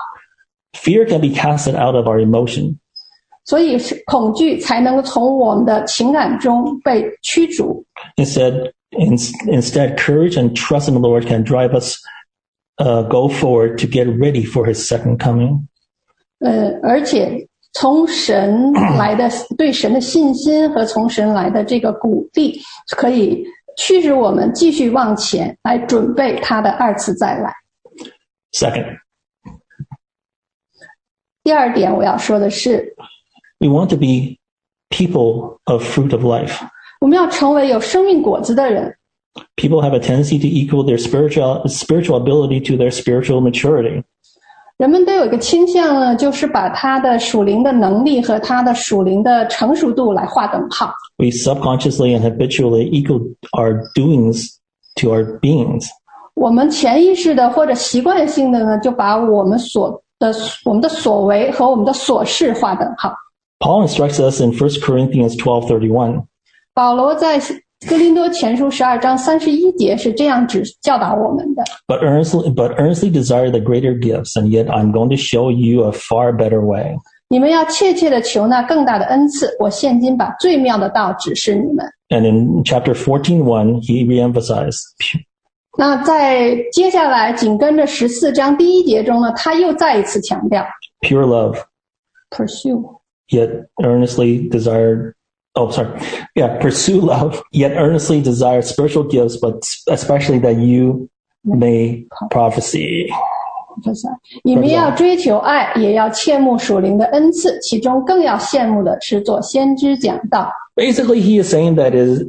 [0.74, 2.78] Fear can be casted out of our emotion.
[3.44, 7.84] 所以是恐惧才能够从我们的情感中被驱逐。
[8.16, 11.98] Instead, in, instead, courage and trust in the Lord can drive us
[12.78, 15.66] uh, go forward to get ready for His second coming.
[16.38, 22.60] 呃，而且从神来的 对神的信心和从神来的这个鼓励，
[22.96, 23.44] 可以
[23.76, 27.52] 驱使我们继续往前来准备他的二次再来。
[28.52, 28.98] Second,
[31.48, 32.94] 第二点我要说的是，
[33.58, 34.38] we want to be
[34.90, 36.56] people of fruit of life.
[37.00, 38.96] 我们要成为有生命果子的人。
[39.56, 44.02] People have a tendency to equal their spiritual spiritual ability to their spiritual maturity.
[44.76, 50.92] 人们都有一个倾向呢，就是把他的属灵的能力和他的属灵的成熟度来划等号。
[51.18, 54.48] We subconsciously and habitually equal our doings
[54.96, 55.87] to our beings.
[56.34, 60.32] 我们潜意识的或者习惯性的呢，就把我们所 的
[60.64, 63.12] 我们的所为和我们的所事划等号。
[63.60, 66.24] Paul instructs us in 1 Corinthians 12:31.
[66.74, 67.40] 保罗在
[67.88, 75.84] 哥林多前书十二章三十一节是这样指教导我们的： But earnestly, but earnestly desire the greater gifts, and yet I'm going to show you
[75.84, 76.96] a far better way.
[77.28, 79.56] 你们要切切的求那更大的恩赐。
[79.58, 81.87] 我现今把最妙的道指示你们。
[82.10, 84.80] And in chapter 14:1, he reemphasized,
[85.76, 90.64] 那在接下来紧跟着十四章第一节中呢，他又再一次强调
[91.00, 91.58] pure love,
[92.30, 93.00] pursue。
[93.30, 95.14] yet earnestly desired
[95.54, 95.88] oh sorry
[96.34, 99.58] yeah pursue love yet earnestly desire spiritual gifts but
[99.88, 101.08] especially that you
[101.42, 103.08] may prophecy
[104.44, 110.52] 你们要追求爱，也要切慕属灵的恩赐，其中更要羡慕的是做先知讲道。
[110.76, 112.22] basically he is saying that is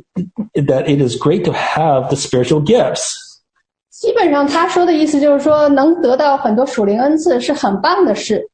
[0.56, 3.14] that it is great to have the spiritual gifts
[4.00, 8.46] 基本上他说的意思就是说，能得到很多属灵恩赐是很棒的事，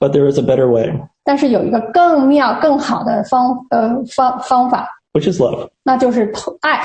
[0.00, 0.90] but there is a better way
[1.24, 6.80] 但是有一个更妙、更好的方呃方方法， which is love 那就是投爱。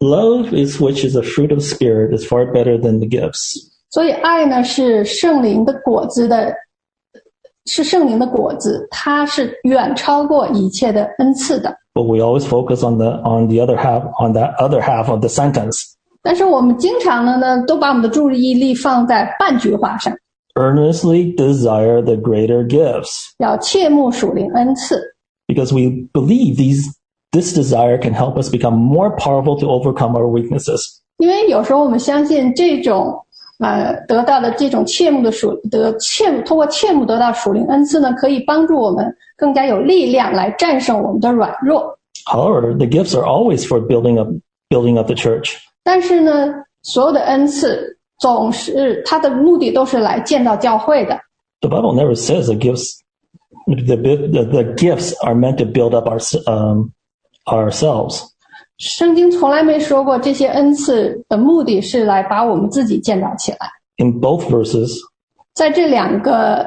[0.00, 3.56] love is which is a fruit of spirit is far better than the gifts
[3.90, 6.54] 所以爱呢是圣灵的果子的，
[7.66, 11.74] 是圣灵的果子，它是远超过一切的恩赐的。
[11.94, 15.18] but we always focus on the on the other half on that other half of
[15.20, 20.12] the sentence 但是我们经常的呢，都把我们的注意力放在半句话上，
[20.54, 25.00] earnestly desire the greater gifts 要切慕属灵恩赐，
[25.46, 26.84] because we believe these
[27.30, 30.80] this desire can help us become more powerful to overcome our weaknesses.
[31.18, 33.14] 因为有时候我们相信这种
[33.60, 41.96] 呃得到的这种切慕的属得切慕，通过切慕得到属灵恩赐呢，可以帮助我们更加有力量来战胜我们的软弱。
[42.26, 44.28] However, the gifts are always for building up
[44.68, 45.56] building up the church.
[45.82, 46.52] 但是呢，
[46.82, 51.18] 所有的恩赐总是它的目的都是来建造教会的。
[51.60, 52.98] The Bible never says the gifts
[53.66, 56.90] the the, the gifts are meant to build up our um,
[57.46, 58.22] ourselves.
[58.78, 63.58] 圣经从来没说过这些恩赐的目的是来把我们自己建造起来。
[63.96, 64.96] In both verses,
[65.54, 66.64] 在这两个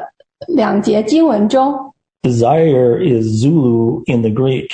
[0.48, 1.74] 两节经文中
[2.22, 4.70] desire is Zulu in the Greek.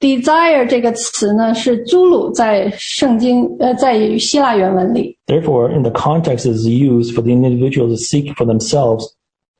[0.00, 9.04] ，desire 这个词呢是朱鲁在圣经呃在于希腊原文里， Therefore, in the context is used for the individual to seek for themselves,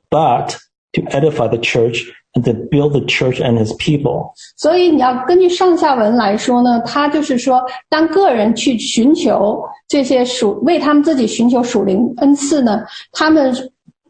[0.09, 0.55] but
[0.93, 4.33] to edify the church and to build the church and his people.
[4.57, 13.53] 所以你要根据上下文来说呢，他就是说，当个人去寻求这些属为他们自己寻求属灵恩赐呢，他们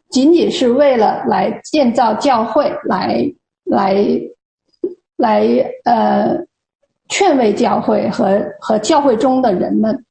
[0.09, 3.32] 仅仅是为了来建造教会，来
[3.66, 3.95] 来
[5.21, 5.47] 来
[5.85, 6.37] 呃
[7.09, 10.05] 劝慰教会和和教会中的人们。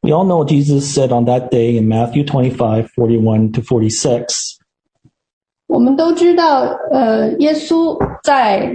[0.00, 4.56] We all know what Jesus said on that day in Matthew 25, 41 to 46.
[5.66, 8.70] 我们都知道，呃，耶稣在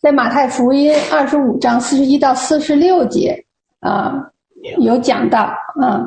[0.00, 3.44] 在马太福音二十五章四十一到四十六节
[3.80, 4.30] 啊、
[4.78, 5.44] 有讲到
[5.80, 6.04] 啊、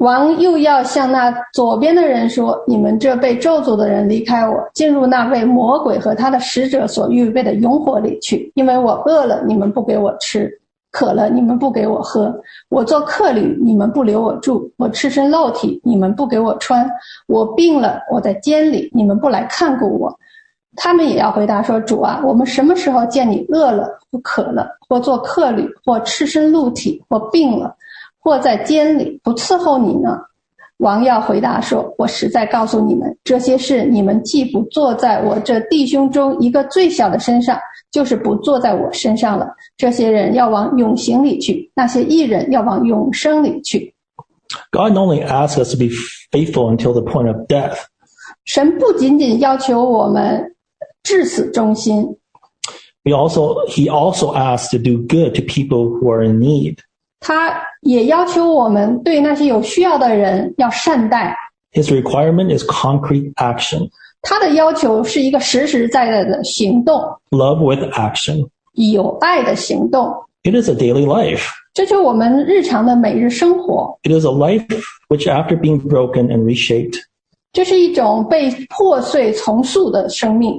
[0.00, 8.50] 王又要向那左边的人说：“你们这被咒诅的人，离开我，进入那位魔鬼和他的使者所预备的永火里去。
[8.54, 10.48] 因为我饿了，你们不给我吃；
[10.90, 12.32] 渴了，你们不给我喝；
[12.70, 16.82] 我做客旅，你们不留我住；我赤身露体，你们不给我穿；
[17.28, 20.18] 我病了，我在监里，你们不来看顾我。”
[20.76, 27.74] 他们也要回答说：“主啊，我们什么时候见你饿了、或渴了，或做客旅，或赤身露体，或病了，
[28.20, 30.18] 或在监里，不伺候你呢？”
[30.78, 37.58] 王耀回答说：“我实在告诉你们，这些事你们既不做在我这弟兄中一个最小的身上，
[37.90, 39.46] 就是不做在我身上了。
[39.76, 43.94] 这些人要往永刑里去，那些义人要往永生里去。
[44.72, 45.90] God not only asks us to be
[46.32, 47.76] faithful until the point of death,
[48.46, 50.56] 神不仅仅要求我们
[51.02, 52.16] 至死忠心
[53.04, 56.78] ，we also, he also asks to do good to people who are in need.
[57.19, 61.35] 他也要求我们对那些有需要的人要善待。
[61.73, 63.89] His requirement is concrete action,
[64.21, 66.95] 他的要求是一个实实在在的行动，
[67.31, 68.47] love with action.
[68.73, 70.13] 有爱的行动。
[70.43, 71.47] It is a daily life.
[71.73, 73.99] 这就是我们日常的每日生活。
[74.03, 74.65] It is a life
[75.09, 76.99] which, after being broken and reshaped,
[77.51, 80.57] 这是一种被破碎重塑的生命，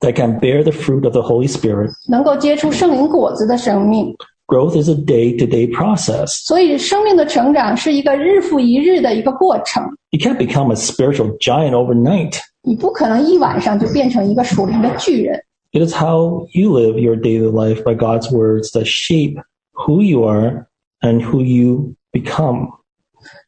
[0.00, 1.90] that can bear the fruit of the Holy Spirit.
[2.08, 4.16] 能够结出圣灵果子的生命。
[4.50, 6.28] Growth is a day-to-day process.
[6.46, 9.82] 所以，生命的成长是一个日复一日的一个过程。
[10.10, 12.38] You can't become a spiritual giant overnight.
[12.62, 15.42] 你不可能一晚上就变成一个属灵的巨人。
[15.72, 19.36] It is how you live your daily life by God's words that shape
[19.72, 20.66] who you are
[21.00, 22.68] and who you become.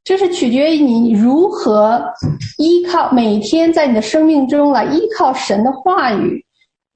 [0.03, 2.03] 这是取决于你如何
[2.59, 6.45] 依靠每天在你的生命中来依靠神的话语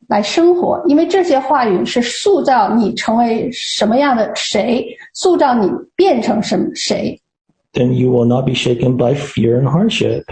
[0.09, 7.19] 来生活，因为这些话语是塑造你成为什么样的谁，塑造你变成什么谁。
[7.73, 10.25] Then you will not be shaken by fear and hardship.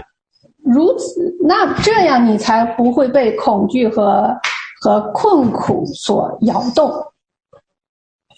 [0.63, 4.39] 如此，那这样你才不会被恐惧和
[4.81, 6.91] 和困苦所摇动。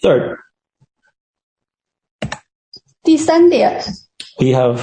[0.00, 0.38] Third,
[3.02, 3.82] 第三点，
[4.38, 4.78] we have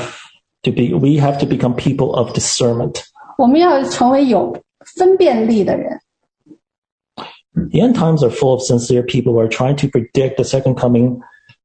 [0.62, 3.02] to be we have to become people of discernment.
[3.38, 4.56] 我们要成为有
[4.96, 6.00] 分辨力的人。
[7.56, 10.76] The end times are full of sincere people who are trying to predict the second
[10.76, 11.20] coming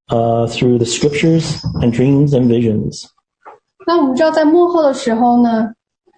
[0.08, 3.04] uh, through the scriptures and dreams and visions.
[3.86, 5.72] 那我们知道，在幕后的时候呢，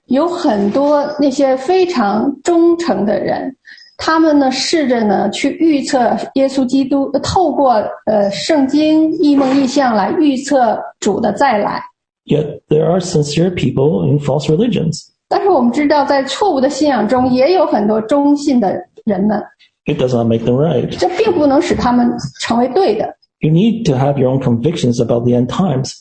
[0.06, 3.54] 有很多那些非常忠诚的人，
[3.98, 7.72] 他们呢试着呢去预测耶稣基督，呃透过
[8.06, 11.82] 呃圣经异梦异象来预测主的再来。
[12.24, 15.09] Yet there are sincere people in false religions.
[15.28, 19.41] 但是我们知道，在错误的信仰中，也有很多忠信的 人们。
[19.85, 20.87] It does not make them right.
[20.97, 23.17] 这并不能使他们成为对的。
[23.39, 25.95] You need to have your own convictions about the end times.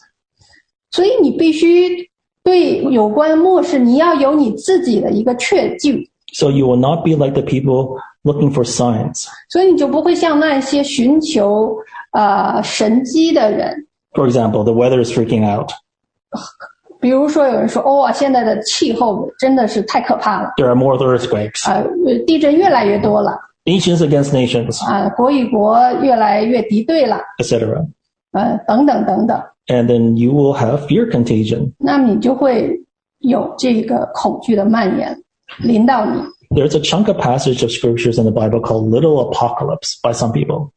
[0.92, 2.08] 所以你必须
[2.44, 6.10] 对有关末世，你要有你自己的一个确据。
[6.34, 9.26] So you will not be like the people looking for signs.
[9.50, 11.76] 所以你就不会像那些寻求
[12.12, 13.86] 呃神迹的人。
[14.12, 15.70] For example, the weather is freaking out.
[17.01, 21.69] 比如说，有人说：“哦，现在的气候真的是太可怕了， There are more earthquakes.
[21.69, 27.85] 啊、呃，地震越来越多了， Nations against nations, 啊、国与国越来越敌对了， etc.
[28.31, 29.39] 呃，等等等等。
[29.67, 31.73] And then you will have fear contagion.
[31.77, 32.81] 那么你就会
[33.19, 35.15] 有这个恐惧的蔓延
[35.59, 36.19] 临到你。
[36.49, 40.31] There's a chunk of passage of scriptures in the Bible called little apocalypse by some
[40.31, 40.69] people.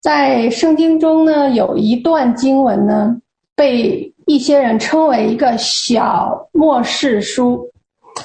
[0.00, 3.16] 在圣经中呢，有一段经文呢，
[3.56, 7.70] 被 一些人称为一个小末世书。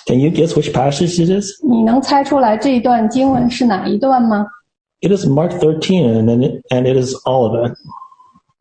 [0.05, 1.47] Can you guess which passage it is?
[1.63, 4.45] 你能猜出来这一段经文是哪一段吗？
[5.01, 7.73] It is Mark 13 and it, and it is all of it.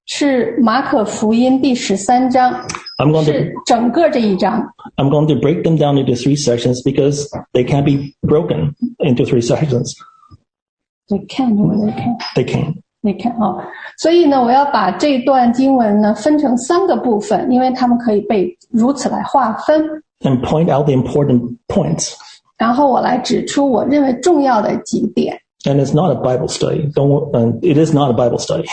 [0.05, 2.53] 是马可福音第十三章，
[2.99, 4.62] I'm going to 是整个这一章。
[4.97, 9.25] I'm going to break them down into three sections because they can't be broken into
[9.25, 9.95] three sections.
[11.09, 12.17] They can or they can.
[12.37, 12.83] They can.
[13.03, 13.57] 你看啊、
[13.99, 19.81] 所以呢，我要把这段经文呢分成三个部分，因为它们可以被如此来划分。
[20.23, 22.14] and point out the important points.
[22.59, 25.39] 然后我来指出我认为重要的几点。
[25.64, 26.91] And it's not a Bible study.
[26.95, 27.09] Don't.
[27.09, 28.64] wor- And it is not a Bible study.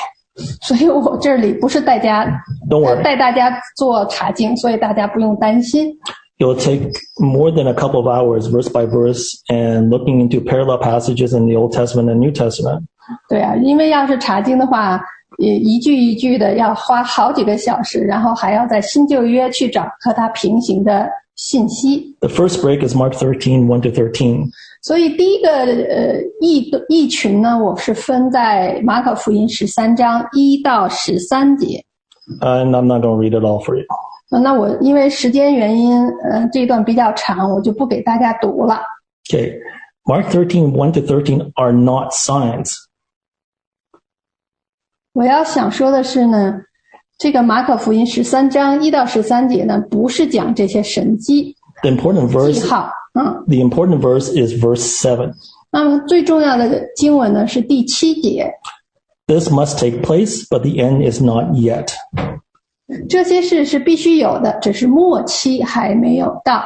[0.62, 2.26] 所以我这里不是带家
[2.70, 3.04] Don't 呃 worry.
[3.04, 5.91] 带大家做查经，所以大家不用担心。
[6.39, 6.89] It will take
[7.20, 11.46] more than a couple of hours, verse by verse, and looking into parallel passages in
[11.46, 12.82] the Old Testament and New Testament.
[13.28, 15.02] 对啊，因为要是查经的话，
[15.38, 22.16] 也一句一句的要花好几个小时，然后还要在新旧约去找和它平行的信息。
[22.22, 24.46] The first break is Mark 13, 1 to 13.
[24.82, 31.84] 所以第一个呃异异群呢，我是分在马可福音十三章一到十三节。
[32.39, 33.86] And I'm not going to read it all for you.
[34.32, 38.82] 呃那我因为时间原因，呃，这段比较长，我就不给大家读了。
[39.30, 39.54] Okay.
[40.06, 42.76] Mark 13, 1 to 13 are not signs.
[45.18, 46.56] 我要想说的是呢，
[47.18, 55.32] 这个马可福音十三章一到十三节呢，不是讲这些神迹 The important 记 verse, 号，嗯， the important verse is verse 7.
[55.72, 58.54] 那么最重要的经文呢是第七节，
[59.28, 61.94] This must take place, but the end is not yet.
[63.10, 66.64] 这些事是必须有的，只是末期还没有到。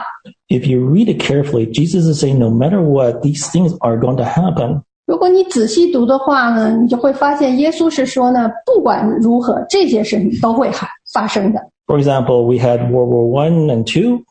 [0.49, 4.17] If you read it carefully, Jesus is saying no matter what, these things are going
[4.17, 4.81] to happen.
[5.11, 11.59] 如果你仔细读的话呢，你就会发现耶稣是说呢，不管如何，这些事情都会还发生的。
[11.85, 14.23] For example, we had World War One and Two.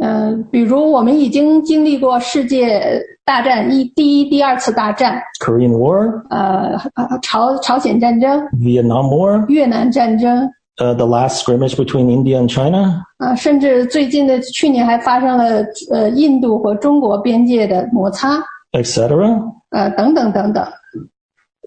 [0.00, 8.30] 嗯、比如我们已经经历过世界大战一、第一、第二次大战， Korean War, 呃，呃朝朝鲜战争、
[8.60, 18.38] Vietnam War, 越南战争， uh, the last scrimmage between India and China, 啊，甚至最近的去年还发生了呃印度和中国边界的摩擦，
[18.72, 19.40] etc.
[19.70, 20.66] 呃等等等等，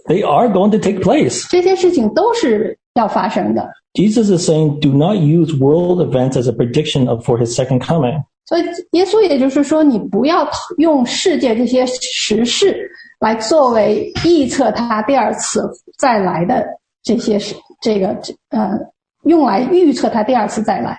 [0.08, 1.48] They are going to take place.
[1.50, 3.70] 这些事情都是要发生的。
[3.94, 7.82] Jesus is saying, do not use world events as a prediction of, for his second
[7.82, 8.24] coming.
[8.46, 15.62] 所以耶稣也就是说，你不要用世界这些时事来作为预测他第二次
[15.98, 16.66] 再来的
[17.04, 18.08] 这些事，这个
[18.50, 18.78] 呃，
[19.24, 20.98] 用来预测他第二次再来。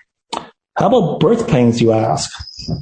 [0.77, 2.31] How about birth pains, you ask?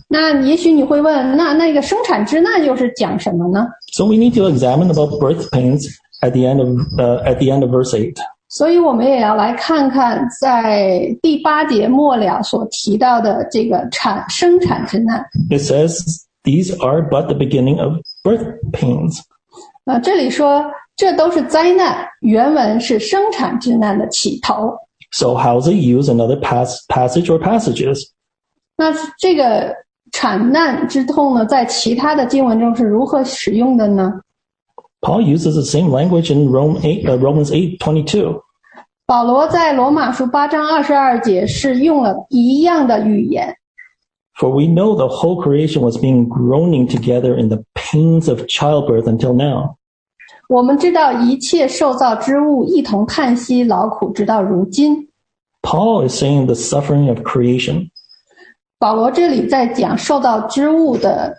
[0.09, 3.66] 那也许你会问，那那个生产之难又是讲什么呢？
[3.92, 5.88] So we need to examine about birth pains
[6.20, 8.14] at the end of, uh, at the end of verse 8.
[8.48, 15.24] 所以我们也要来看看，在第八节末了所提到的这个产生产之难。
[15.51, 15.98] It says,
[16.44, 19.18] these are but the beginning of birth pains.
[19.84, 20.64] 啊，这里说
[20.96, 24.76] 这都是灾难，原文是生产之难的起头。
[25.12, 28.11] So how's it used in other pas- passage or passages?
[28.76, 29.74] 那这个
[30.12, 34.20] 产难之痛呢，在其他的经文中是如何使用的呢？
[35.01, 38.40] Paul uses the same language in Rome 8, uh, Romans 8:22.
[39.07, 43.57] 保罗在罗马书八章二十二节是用了一样的语言，
[44.38, 49.05] For we know the whole creation was being groaning together in the pains of childbirth
[49.09, 49.76] until now.
[50.48, 55.09] 我们知道一切受造之物一同叹息劳苦，直到如今。
[55.62, 57.90] Paul is saying the suffering of creation.
[58.78, 61.36] 保罗这里在讲受造之物的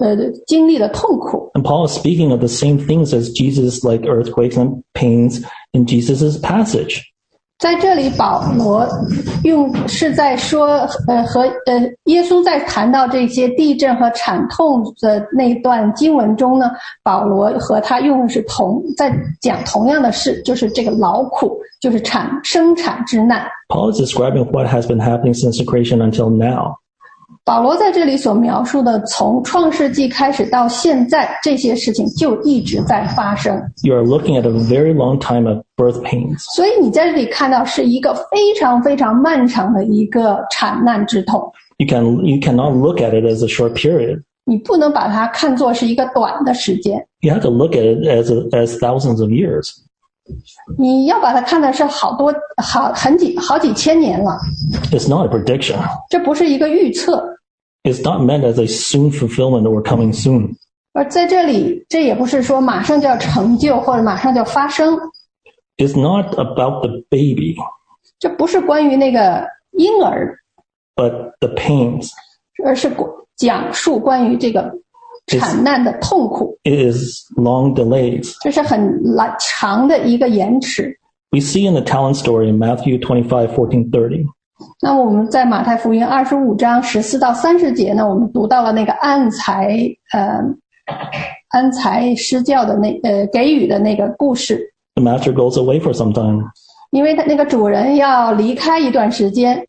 [0.00, 0.16] 呃
[0.46, 5.86] 经历的痛苦， And Paul is speaking of the same things as Jesus, like earthquakes and pains in
[5.86, 7.02] Jesus' passage.
[7.63, 8.85] 在这里保罗
[9.45, 16.69] 用是在说呃和呃耶稣在谈到这些地震和惨痛的那段经文中呢，
[17.03, 19.09] 保罗和他用的是同在
[19.39, 23.47] 讲同样的事，就是这个劳苦，就是产生产之难。
[23.69, 26.75] Paul is describing what has been happening since the creation until now.
[27.44, 33.54] 保罗在这里所描述的，从创世纪开始到现在，这些事情就一直在发生。
[33.82, 36.38] You are looking at a very long time of birth pains.
[36.54, 44.22] 所以你在这里看到是一个非常非常漫长的一个产难之痛， You can you cannot look at it as a short period.
[44.44, 49.70] 你不能把它看作是一个短的时间， You have to look at it as a, as thousands of years.
[50.76, 54.38] 你要把它看的是好多好很几好几千年了。
[54.90, 55.78] It's not a prediction.
[56.10, 57.38] 这不是一个预测，
[57.82, 60.56] It's not meant as a soon fulfillment or coming soon.
[60.92, 64.98] 而在这里，这也不是说马上就要成就或者马上就要发生，
[65.76, 67.56] It's not about the baby,
[68.18, 70.38] 这不是关于那个婴儿，
[70.96, 72.10] but the pains.
[72.64, 72.90] 而是
[73.36, 74.74] 讲述关于这个
[75.26, 76.58] 产难的痛苦。
[76.64, 78.34] It is long delays.
[78.42, 80.98] 这是很拉长的一个延迟。
[81.30, 84.24] We see in the talent story in Matthew 25, 14, 30.
[84.80, 89.76] 那我们在马太福音二十五章十四到三十节呢，我们读到了那个安财
[90.12, 90.40] 呃
[91.50, 94.58] 安财施教的那呃给予的那个故事。
[94.94, 96.42] the master goes away for some time.
[96.90, 99.62] 因为他那个主人要离开一段时间。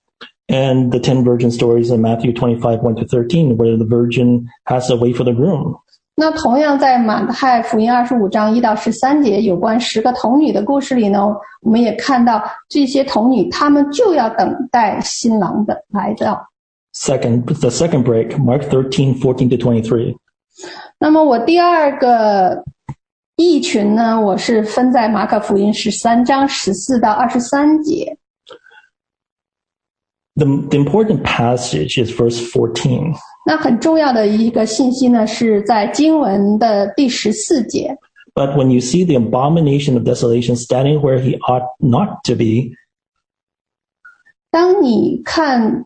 [0.48, 4.88] And the 10 virgin stories in Matthew 25, 1 to 13, where the virgin has
[4.88, 5.76] to wait for the groom.
[6.16, 11.28] 那同样在马太福音二十五章一到十三节有关十个童女的故事里呢，
[11.62, 16.50] 我们也看到这些童女她们就要等待新郎的来到。
[16.94, 20.16] Second, the second break, Mark 13, 14 to 23.
[21.00, 22.64] 那么我第二个
[23.38, 28.18] 裔群呢，我是分在马可福音十三章十四到二十三节。
[30.36, 33.14] The, the important passage is verse 14.
[33.46, 37.98] 那很重要的一个信息呢，是在经文的第十四节。
[38.36, 42.72] But when you see the abomination of desolation standing where he ought not to be,
[44.50, 45.86] 当你看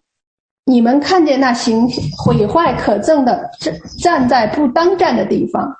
[0.65, 5.73] 你们看见那行毁坏可憎的站站在不当站的地方，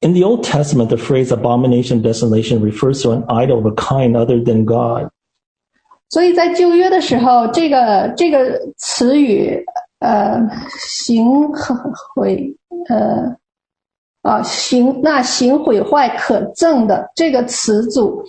[0.00, 3.74] in the Old Testament, the phrase abomination of desolation refers to an idol of a
[3.74, 5.08] kind other than God.
[6.09, 9.63] 所以在旧约的时候，这个这个词语，
[9.99, 10.39] 呃，
[10.77, 11.47] 行
[12.15, 12.55] 毁，
[12.89, 13.35] 呃，
[14.23, 18.23] 啊，行那行毁坏可憎的这个词组，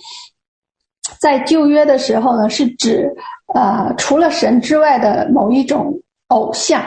[1.19, 3.11] 在旧约的时候呢，是指
[3.53, 6.81] 呃除了神之外的某一种偶像。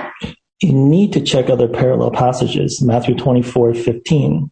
[0.61, 4.49] You need to check other parallel passages, Matthew twenty four fifteen.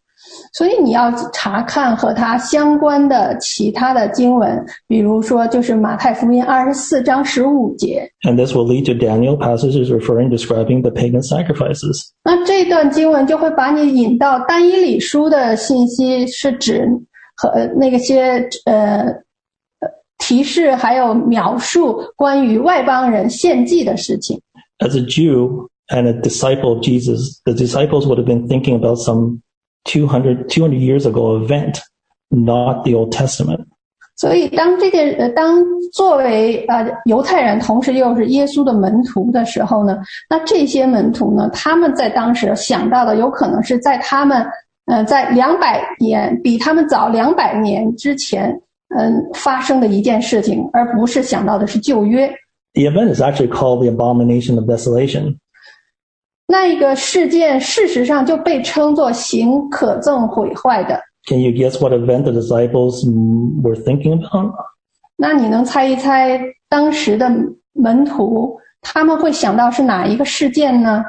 [0.52, 8.08] 所以你要查看和它相关的其他的经文，比如说就是马太福音二十四章十五节。
[8.22, 12.10] And this will lead to Daniel passages referring describing the pagan sacrifices.
[12.24, 16.86] 那这段经文就会把你引到但以理书的信息，是指
[17.36, 19.22] 和那些呃。
[20.24, 24.40] 提示还有描述关于外邦人献祭的事情。
[24.78, 29.40] As a Jew and a disciple of Jesus, the disciples would have been thinking about some
[29.85, 31.79] 200, 200 years ago event,
[32.29, 33.65] not the Old Testament.
[34.15, 44.43] 所以，当这件呃，当作为呃犹太人，同时又是耶稣的门徒的时候呢，那这些门徒呢，他们在当时想到的，有可能是在他们
[44.87, 48.59] 呃在两百年比他们早两百年之前，
[48.97, 52.27] 嗯、发生的一件事情，而不是想到的是旧约。
[52.73, 55.37] The event is actually called the abomination of desolation.
[56.51, 61.01] 那一个事件，事实上就被称作行可憎毁坏的。
[61.27, 64.53] Can you guess what event the disciples mm, were thinking about?
[65.17, 66.39] 那你能猜一猜
[66.69, 67.29] 当时的
[67.73, 71.03] 门徒他们会想到是哪一个事件呢？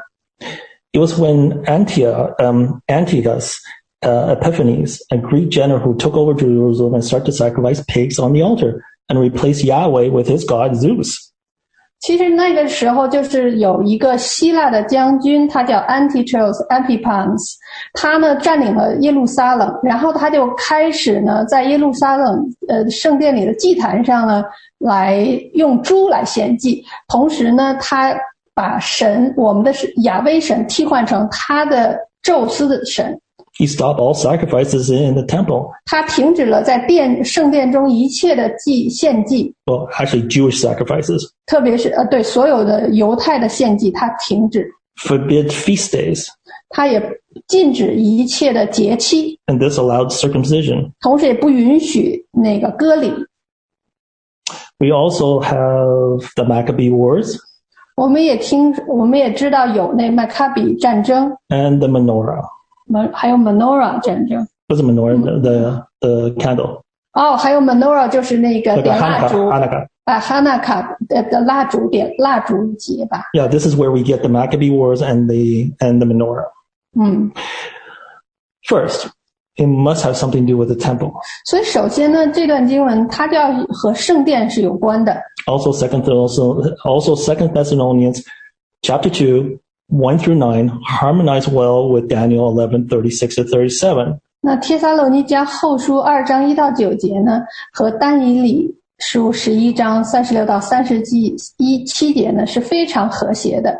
[0.91, 3.55] It was when Antioch, um, Antiochus
[4.01, 8.33] uh, Epiphanes, a Greek general who took over Jerusalem and started to sacrifice pigs on
[8.33, 11.31] the altar and replace Yahweh with his god Zeus.
[12.04, 17.54] 其实那个时候就是有一个希腊的将军，他叫 Antiochus Epiphanes，
[17.94, 24.44] 他呢占领了耶路撒冷，然后他就开始呢在耶路撒冷呃圣殿里的祭坛上呢
[24.80, 25.16] 来
[25.54, 28.14] 用猪来献祭，同时呢他
[28.54, 33.18] 把神我们的亚威神替换成他的宙斯的神，
[33.57, 35.71] He stopped all sacrifices in the temple.
[35.85, 41.29] 他停止了在殿圣殿中一切的祭献祭， Well, actually Jewish sacrifices.
[41.45, 44.65] 特别是呃对所有的犹太的献祭，他停止。
[45.01, 46.27] Forbid feast days.
[46.69, 47.01] 他也
[47.47, 50.91] 禁止一切的节期， And this allowed circumcision.
[51.01, 53.11] 同时也不允许那个割礼。
[54.77, 57.35] We also have the Maccabee Wars
[57.97, 62.41] 我们也听，我们也知道有那麦卡比战争， and the menorah.
[62.87, 64.47] 门还有 Menorah 战争。
[64.67, 65.19] What's the menorah?
[65.21, 66.81] The, the, the candle.
[67.13, 69.29] 哦，还有 Menorah 就是那个 Like a 点蜡 Hanukkah.
[69.29, 69.87] 烛 Hanukkah.
[70.05, 73.23] 啊，哈纳卡的的蜡烛点蜡烛节吧。
[73.33, 76.45] Yeah, this is where we get the Maccabee Wars and the and the menorah.
[76.95, 77.31] 嗯，
[78.67, 79.07] First,
[79.55, 81.13] it must have something to do with the temple.
[81.45, 85.15] 所以首先呢，这段经文它就要和圣殿是有关的。
[85.45, 88.23] Also, Second Thessalonians, also Second Thessalonians,
[88.81, 94.19] chapter two, one through nine, harmonize well with Daniel eleven thirty six to thirty seven.
[94.41, 97.41] 那帖撒罗尼迦后书二章一到九节呢，
[97.73, 103.77] 和但以理书十一章三十六到三十一一七节呢是非常和谐的。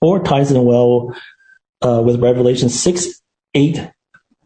[0.00, 1.14] Or ties in well
[1.80, 3.20] uh, with Revelation six,
[3.54, 3.80] eight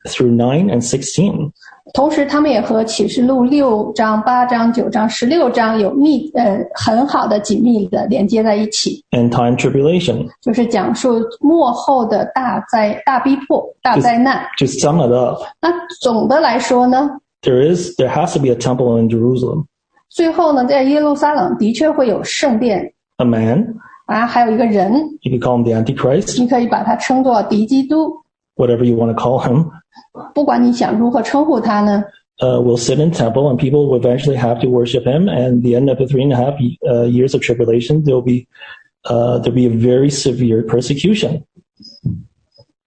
[0.04, 1.50] through nine and sixteen.
[1.92, 10.28] 同时，他们也和启示录六章、八章、九章、十六章有密呃很好的紧密的连接在一起， and time tribulation.
[10.40, 14.46] 就是讲述末后的大灾、大逼迫、大灾难。
[14.58, 15.68] To sum it up, 那
[16.00, 17.10] 总的来说呢，
[17.42, 19.64] there is there has to be a temple in Jerusalem.
[20.08, 23.74] 最后呢，在耶路撒冷的确会有圣殿 A man,
[24.06, 28.12] 啊，还有一个人， you could call him the Antichrist, 你可以把它称作敌基督。
[28.56, 29.70] whatever you want to call him,
[30.33, 32.03] 不管你想如何称呼他呢
[32.41, 35.29] ，uh, will sit in temple and people will eventually have to worship him.
[35.29, 36.55] And the end of the three and a half
[36.87, 38.47] uh, years of tribulation, there'll be
[39.03, 41.43] uh, there'll be a very severe persecution.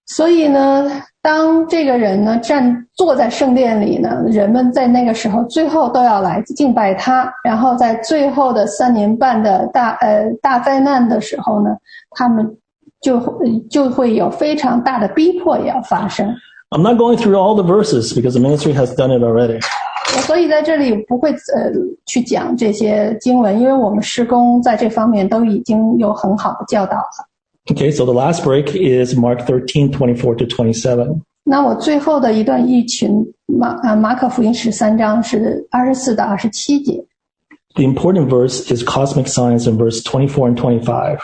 [0.05, 0.89] 所以呢，
[1.21, 11.77] 当这个人呢站坐在圣殿里呢，人们在那个时候最后都要来敬拜他，然后在最后的三年半的大呃大灾难的时候呢，
[12.11, 12.57] 他们
[13.01, 16.35] 就会就会有非常大的逼迫也要发生。
[16.71, 19.59] I'm not going through all the verses because the ministry has done it already.
[20.27, 21.71] 所以在这里不会呃
[22.05, 27.25] 去讲这些经文，因为我们事工在这方面都已经有很好的教导了。
[27.71, 31.21] Okay, so the last break is Mark 13:24 to 27.
[31.43, 37.03] 那我最后的一段一群马啊马可福音十三章是二十四到二十七节。
[37.75, 41.17] The important verse is cosmic signs in verse 24 and 25.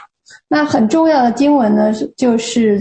[0.48, 2.80] 那很重要的经文呢，是就是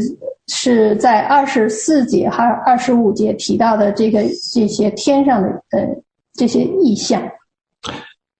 [0.48, 5.88] 是在二十四节还有二十五节提到的这个这些天上的呃
[6.34, 7.22] 这些意象。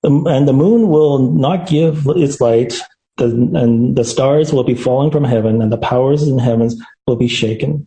[0.03, 2.79] Um, And the moon will not give its light,
[3.16, 7.16] the, and the stars will be falling from heaven, and the powers in heavens will
[7.16, 7.87] be shaken.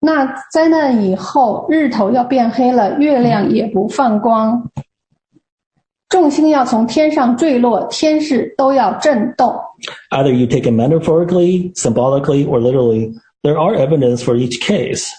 [0.00, 4.70] 那灾难以后，日头要变黑了，月亮也不放光，
[6.08, 9.54] 众星要从天上坠落，天势都要震动。
[10.10, 13.12] Either you take it metaphorically, symbolically, or literally.
[13.42, 15.10] There are evidence for each case.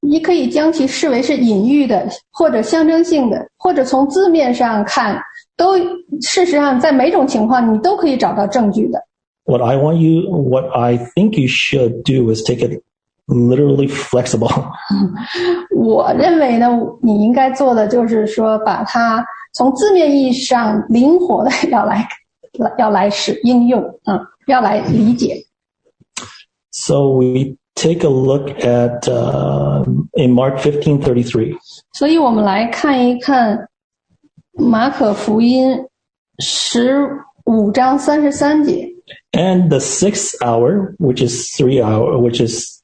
[0.00, 5.20] 你可以将其视为是隐喻的，或者象征性的，或者从字面上看，
[5.56, 5.76] 都
[6.20, 9.02] 事实上在每种情况你都可以找到证据的。
[9.44, 12.82] What I want you, what I think you should do is take it
[13.26, 14.50] literally flexible.
[15.76, 16.68] 我认为呢，
[17.02, 22.07] 你应该做的就是说，把它 从字面意义上灵活的要来
[22.77, 25.45] 要来使应用，嗯，要来理解。
[26.71, 29.83] So we take a look at uh,
[30.13, 31.57] in Mark 15:33.
[31.93, 33.69] 所以我们来看一看
[34.53, 35.85] 马可福音
[36.39, 37.09] 十
[37.45, 38.89] 五章三十三节。
[39.31, 42.81] And the sixth hour, which is three hour, which is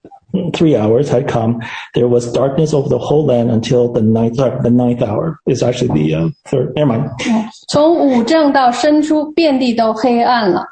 [0.54, 1.60] three hours, had come.
[1.94, 4.38] There was darkness over the whole land until the ninth.
[4.38, 6.74] Sorry, the ninth hour is actually the uh, third.
[6.76, 7.10] Never mind.
[7.68, 10.66] 从五正到申初，遍地都黑暗了。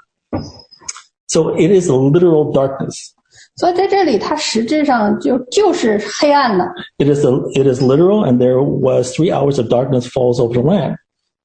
[1.28, 3.12] So it is literal darkness.
[3.56, 6.66] 所以在这里，它实质上就就是黑暗了。
[6.98, 10.54] It is a, it is literal, and there was three hours of darkness falls over
[10.54, 10.96] the land.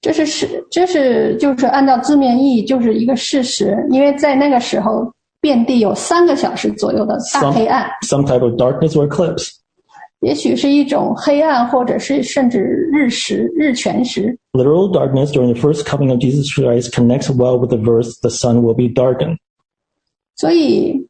[0.00, 3.76] 这是是这是就是按照字面意义，就是一个事实。
[3.90, 9.51] 因为在那个时候， 遍地有三个小时左右的大黑暗，some type of darkness or eclipse.
[10.21, 12.59] 也许是一种黑暗，或者是甚至
[12.91, 14.37] 日食、日全食。
[14.51, 18.59] Literal darkness during the first coming of Jesus Christ connects well with the verse, "The sun
[18.59, 19.37] will be darkened."
[20.35, 21.07] 所以，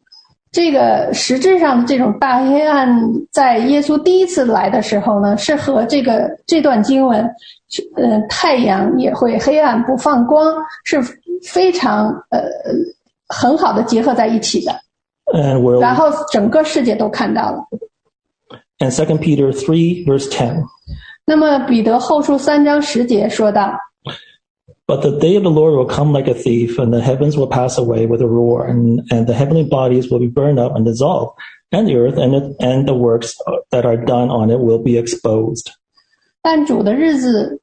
[0.51, 2.99] 这个实质上的这种大黑暗，
[3.31, 7.27] 在耶稣第一次来的时候呢，是和这个这段经文，
[7.67, 10.53] 是呃，太阳也会黑暗不放光，
[10.83, 11.01] 是
[11.43, 12.41] 非常呃
[13.28, 14.72] 很好的结合在一起的。
[15.32, 17.64] And we're 然后整个世界都看到了。
[18.80, 20.64] and Second Peter three verse ten.
[21.26, 23.72] 那么彼得后书三章十节说道：
[24.86, 27.48] But the day of the Lord will come like a thief, and the heavens will
[27.48, 30.84] pass away with a roar, and, and the heavenly bodies will be burned up and
[30.84, 31.32] dissolved,
[31.72, 33.34] and the earth and, it, and the works
[33.70, 35.70] that are done on it will be exposed.
[36.42, 37.62] 但主的日子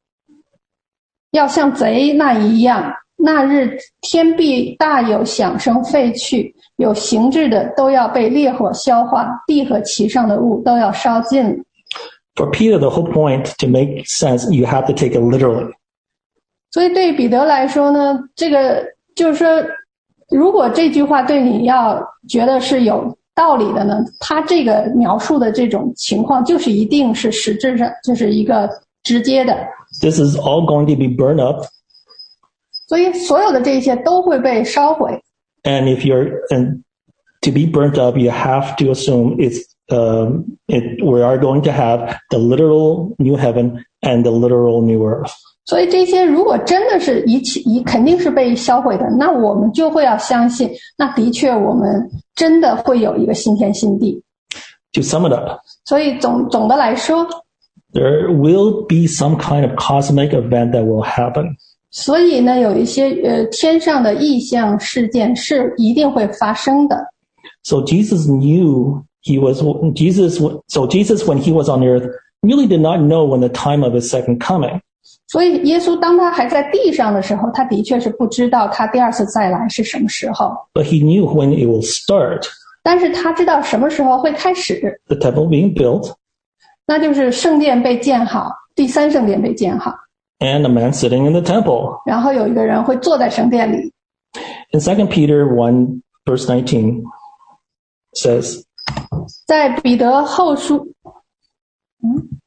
[1.29, 2.91] 要像贼那一样，
[3.26, 11.56] 那日天必大有响声废去，有形质的都要被烈火消化，地和其上的物都要烧尽了。
[12.36, 15.72] For Peter, the whole point to make sense, you have to take it literally.
[16.70, 18.84] 所以对彼得来说呢，这个
[19.16, 19.48] 就是说，
[20.30, 28.70] 如果这句话对你要觉得是有道理的呢，他这个描述的这种情况，就是一定是实质上就是一个
[29.02, 29.56] 直接的。
[30.00, 31.64] This is all going to be burned up,
[32.87, 35.21] 所以所有的这些都会被烧毁。
[35.63, 36.81] and if you're and
[37.41, 41.71] to be burnt up, you have to assume it's um, it, we are going to
[41.71, 45.31] have the literal new heaven and the literal new earth.
[45.65, 54.23] 所以这些如果真的是一起一肯定是被销毁的，那我们就会要相信，那的确我们真的会有一个新天新地。
[54.93, 57.25] To sum it up, 所以总总的来说，
[57.93, 61.55] there will be some kind of cosmic event that will happen.
[61.98, 66.96] 所以呢，有一些呃天上的异象事件是一定会发生的。
[67.62, 69.62] So Jesus knew he was
[69.94, 70.36] Jesus.
[70.68, 72.06] So Jesus, when he was on earth,
[72.42, 74.82] really did not know when the time of his second coming.
[75.28, 80.54] 所以耶稣当他还在地上的时候，他的确是不知道他第二次再来是什么时候。
[80.74, 82.42] But he knew when it will start.
[82.82, 86.12] 但是他知道什么时候会开始，the temple being built,
[86.86, 89.92] 那就是圣殿被建好，第三圣殿被建好，
[90.39, 92.01] and a man sitting in the temple.
[92.05, 93.93] 然后有一个人会坐在圣殿里。
[94.71, 97.03] In 2 Peter 1, verse 19,
[98.13, 98.63] says,
[99.45, 100.93] 在彼得后书，
[102.01, 102.39] 嗯，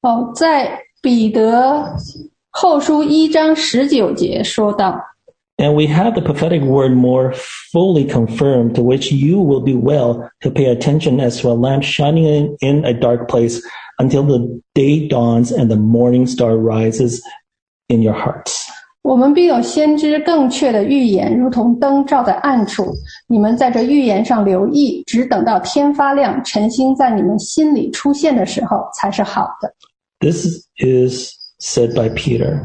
[0.00, 1.96] 哦，在彼得
[2.50, 4.98] 后书一章十九节说到，
[5.58, 7.32] And we have the prophetic word more
[7.72, 11.82] fully confirmed, to which you will do well to pay attention as to a lamp
[11.82, 13.62] shining in, in a dark place
[14.00, 14.38] until the
[14.74, 17.20] day dawns and the morning star rises
[17.88, 18.66] in your hearts.
[19.02, 22.92] 我们必有先知更确的预言，如同灯照在暗处。
[23.28, 29.72] 你们在这预言上留意，只等到天发亮，晨星在你们心里出现的时候，才是好的。
[30.18, 30.44] This
[30.78, 31.30] is
[31.60, 32.60] said by Peter,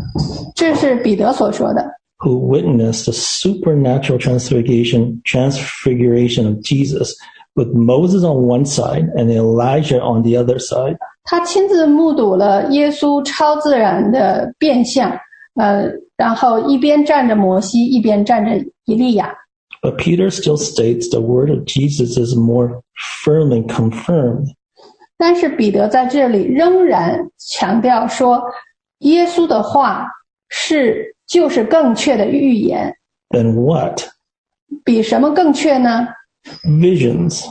[0.55, 1.86] 这是彼得所说的。
[2.22, 7.15] who witnessed the supernatural transfiguration, transfiguration of Jesus
[7.55, 10.97] with Moses on one side and Elijah on the other side.
[11.26, 15.11] 他亲自目睹了耶稣超自然的变相，
[15.55, 19.34] 呃，然后一边站着摩西，一边站着以利亚。
[19.82, 22.82] But Peter still states the word of Jesus is more
[23.24, 24.47] firmly confirmed.
[25.17, 28.41] 但是彼得在这里仍然强调说，
[28.99, 30.07] 耶稣的话
[30.49, 32.95] 是就是更确的预言，
[33.30, 34.01] Then what?
[34.84, 36.07] 比什么更确呢？
[36.63, 37.43] Visions,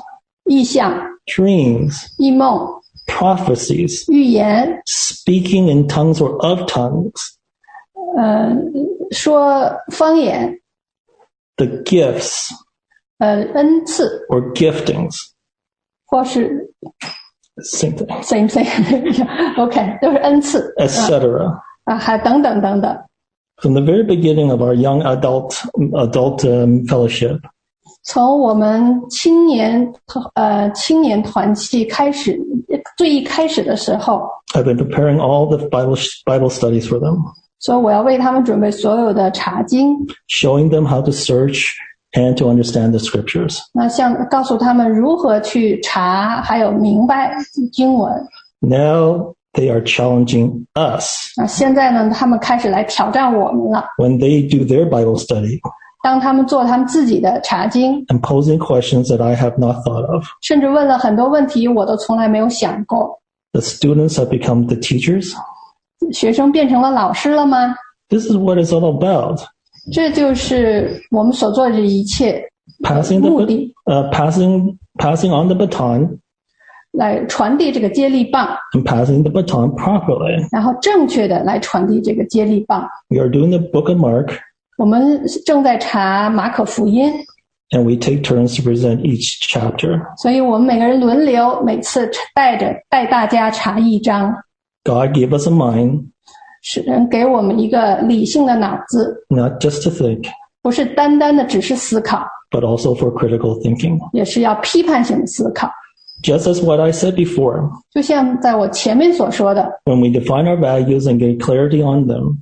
[0.44, 2.68] 意象、 dreams, 异梦、
[3.06, 7.12] prophecies, 预言， speaking in tongues or of tongues,
[8.16, 8.56] 呃，
[9.10, 10.60] 说方言，
[11.56, 12.50] the gifts
[13.18, 15.14] 呃，恩赐， or giftings.
[16.06, 16.68] 或是
[17.62, 21.60] Same thing, same thing，OK，、都是恩赐 etc.
[21.84, 22.98] 啊，还等等等等。
[23.56, 25.54] From the very beginning of our young adult
[25.92, 27.38] adult um, fellowship,
[28.04, 29.92] 从我们青年
[30.34, 32.38] 呃青年团契开始，
[32.96, 34.22] 最一开始的时候，
[34.54, 37.18] I've been preparing all the Bible Bible studies for them,
[37.58, 39.96] 所以我要为他们准备所有的查经，
[40.28, 41.66] showing them how to search
[42.12, 43.58] and to understand the scriptures.
[43.72, 47.34] 那像告诉他们如何去查，还有明白
[47.72, 48.12] 经文。
[48.60, 53.84] Now they are challenging us 啊，现在呢，他们开始来挑战我们了。
[53.98, 55.60] when they do their Bible study
[56.04, 60.24] 当他们做他们自己的查经， and posing questions that I have not thought of.
[60.42, 63.20] 甚至问了很多问题，我都从来没有想过。
[63.52, 65.34] The students have become the teachers.
[66.12, 67.74] 学生变成了老师了吗？
[68.08, 69.40] This is what it's all about.
[69.92, 72.46] 这就是我们所做的这一切
[72.82, 76.18] Passing 目 the 的， uh, passing passing on the baton
[76.92, 80.48] 来传递这个接力棒， and passing the baton properly.
[80.50, 82.88] 然后正确的来传递这个接力棒。
[83.08, 84.32] We are doing the book of Mark
[84.78, 87.12] 我们正在查马可福音，
[87.70, 90.00] and we take turns to present each chapter.
[90.16, 94.34] 所以我们每个人轮流，每次带着带大家查一章。
[94.84, 96.06] God gave us a mind
[96.62, 100.24] 使人给我们一个理性的脑子， not just to think,
[100.62, 103.98] 不是单单的只是思考， but also for critical thinking.
[104.12, 105.70] 也是要批判性的思考。
[106.22, 111.82] Just as what I said before, 就像在我前面所说的， when we define our values and get clarity
[111.82, 112.38] on them,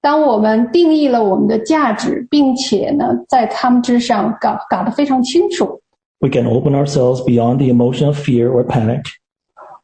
[0.00, 5.80] 当我们定义了我们的价值，并且呢，在他们之上搞搞得非常清楚，
[6.20, 9.02] we can open ourselves beyond the emotion of fear or panic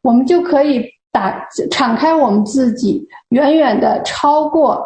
[0.03, 4.81] 我们就可以打敞开我们自己，远远的超过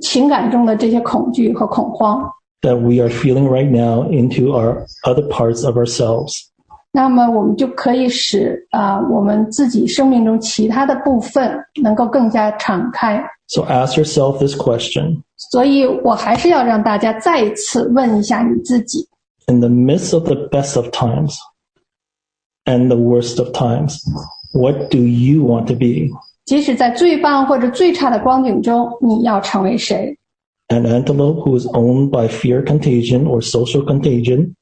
[0.00, 2.30] 情感中的这些恐惧和恐慌。
[2.62, 6.48] that we are feeling right now into our other parts of ourselves.
[6.92, 13.22] 那么我们就可以使啊、我们自己生命中其他的部分能够更加敞开。
[13.46, 15.22] So ask yourself this question.
[15.36, 19.06] 所以我还是要让大家再一次问一下你自己：
[19.46, 21.36] In the midst of the best of times
[22.64, 23.98] and the worst of times,
[24.52, 26.10] what do you want to be?
[26.44, 30.16] 即使在最棒或者最差的光景中，你要成为谁？
[30.68, 34.54] An antelope who is owned by fear contagion or social contagion,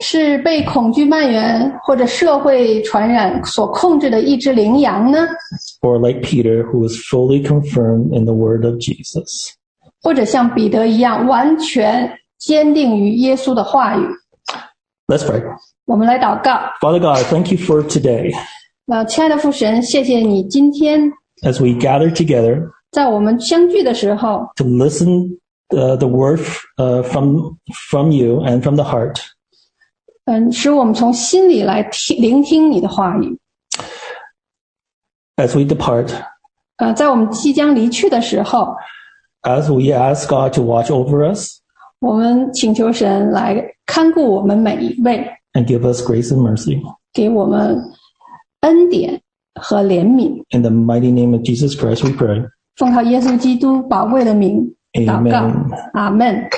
[0.00, 5.28] 是被恐惧蔓延或者社会传染所控制的一只羚羊呢？
[5.82, 9.52] or like Peter, who is fully confirmed in the word of Jesus?
[10.02, 14.02] 或者像彼得一样完全坚定于耶稣的话语？
[15.06, 15.42] Let's pray.
[15.84, 16.52] 我们来祷告。
[16.80, 18.32] Father God, thank you for today.
[18.86, 25.38] 呃，亲爱的父神，谢谢你今天 As we gather together 在我们相聚的时候， to listen
[25.68, 26.40] uh, the word
[26.76, 27.56] uh, from
[27.88, 29.16] from you and from the heart.
[30.26, 33.38] 嗯，使我们从心里来听聆听你的话语。
[35.36, 36.10] As we depart,
[36.76, 38.74] 呃，在我们即将离去的时候，
[39.42, 41.58] as we ask God to watch over us,
[42.00, 46.80] 我们请求神来看顾我们每一位， and give us grace and mercy.
[47.12, 47.82] 给我们
[48.60, 49.20] 恩典
[49.60, 50.42] 和怜悯。
[50.50, 52.48] In the mighty name of Jesus Christ, we pray.
[52.76, 56.48] 奉靠耶稣基督宝贵的名祷告 Amen.，阿门。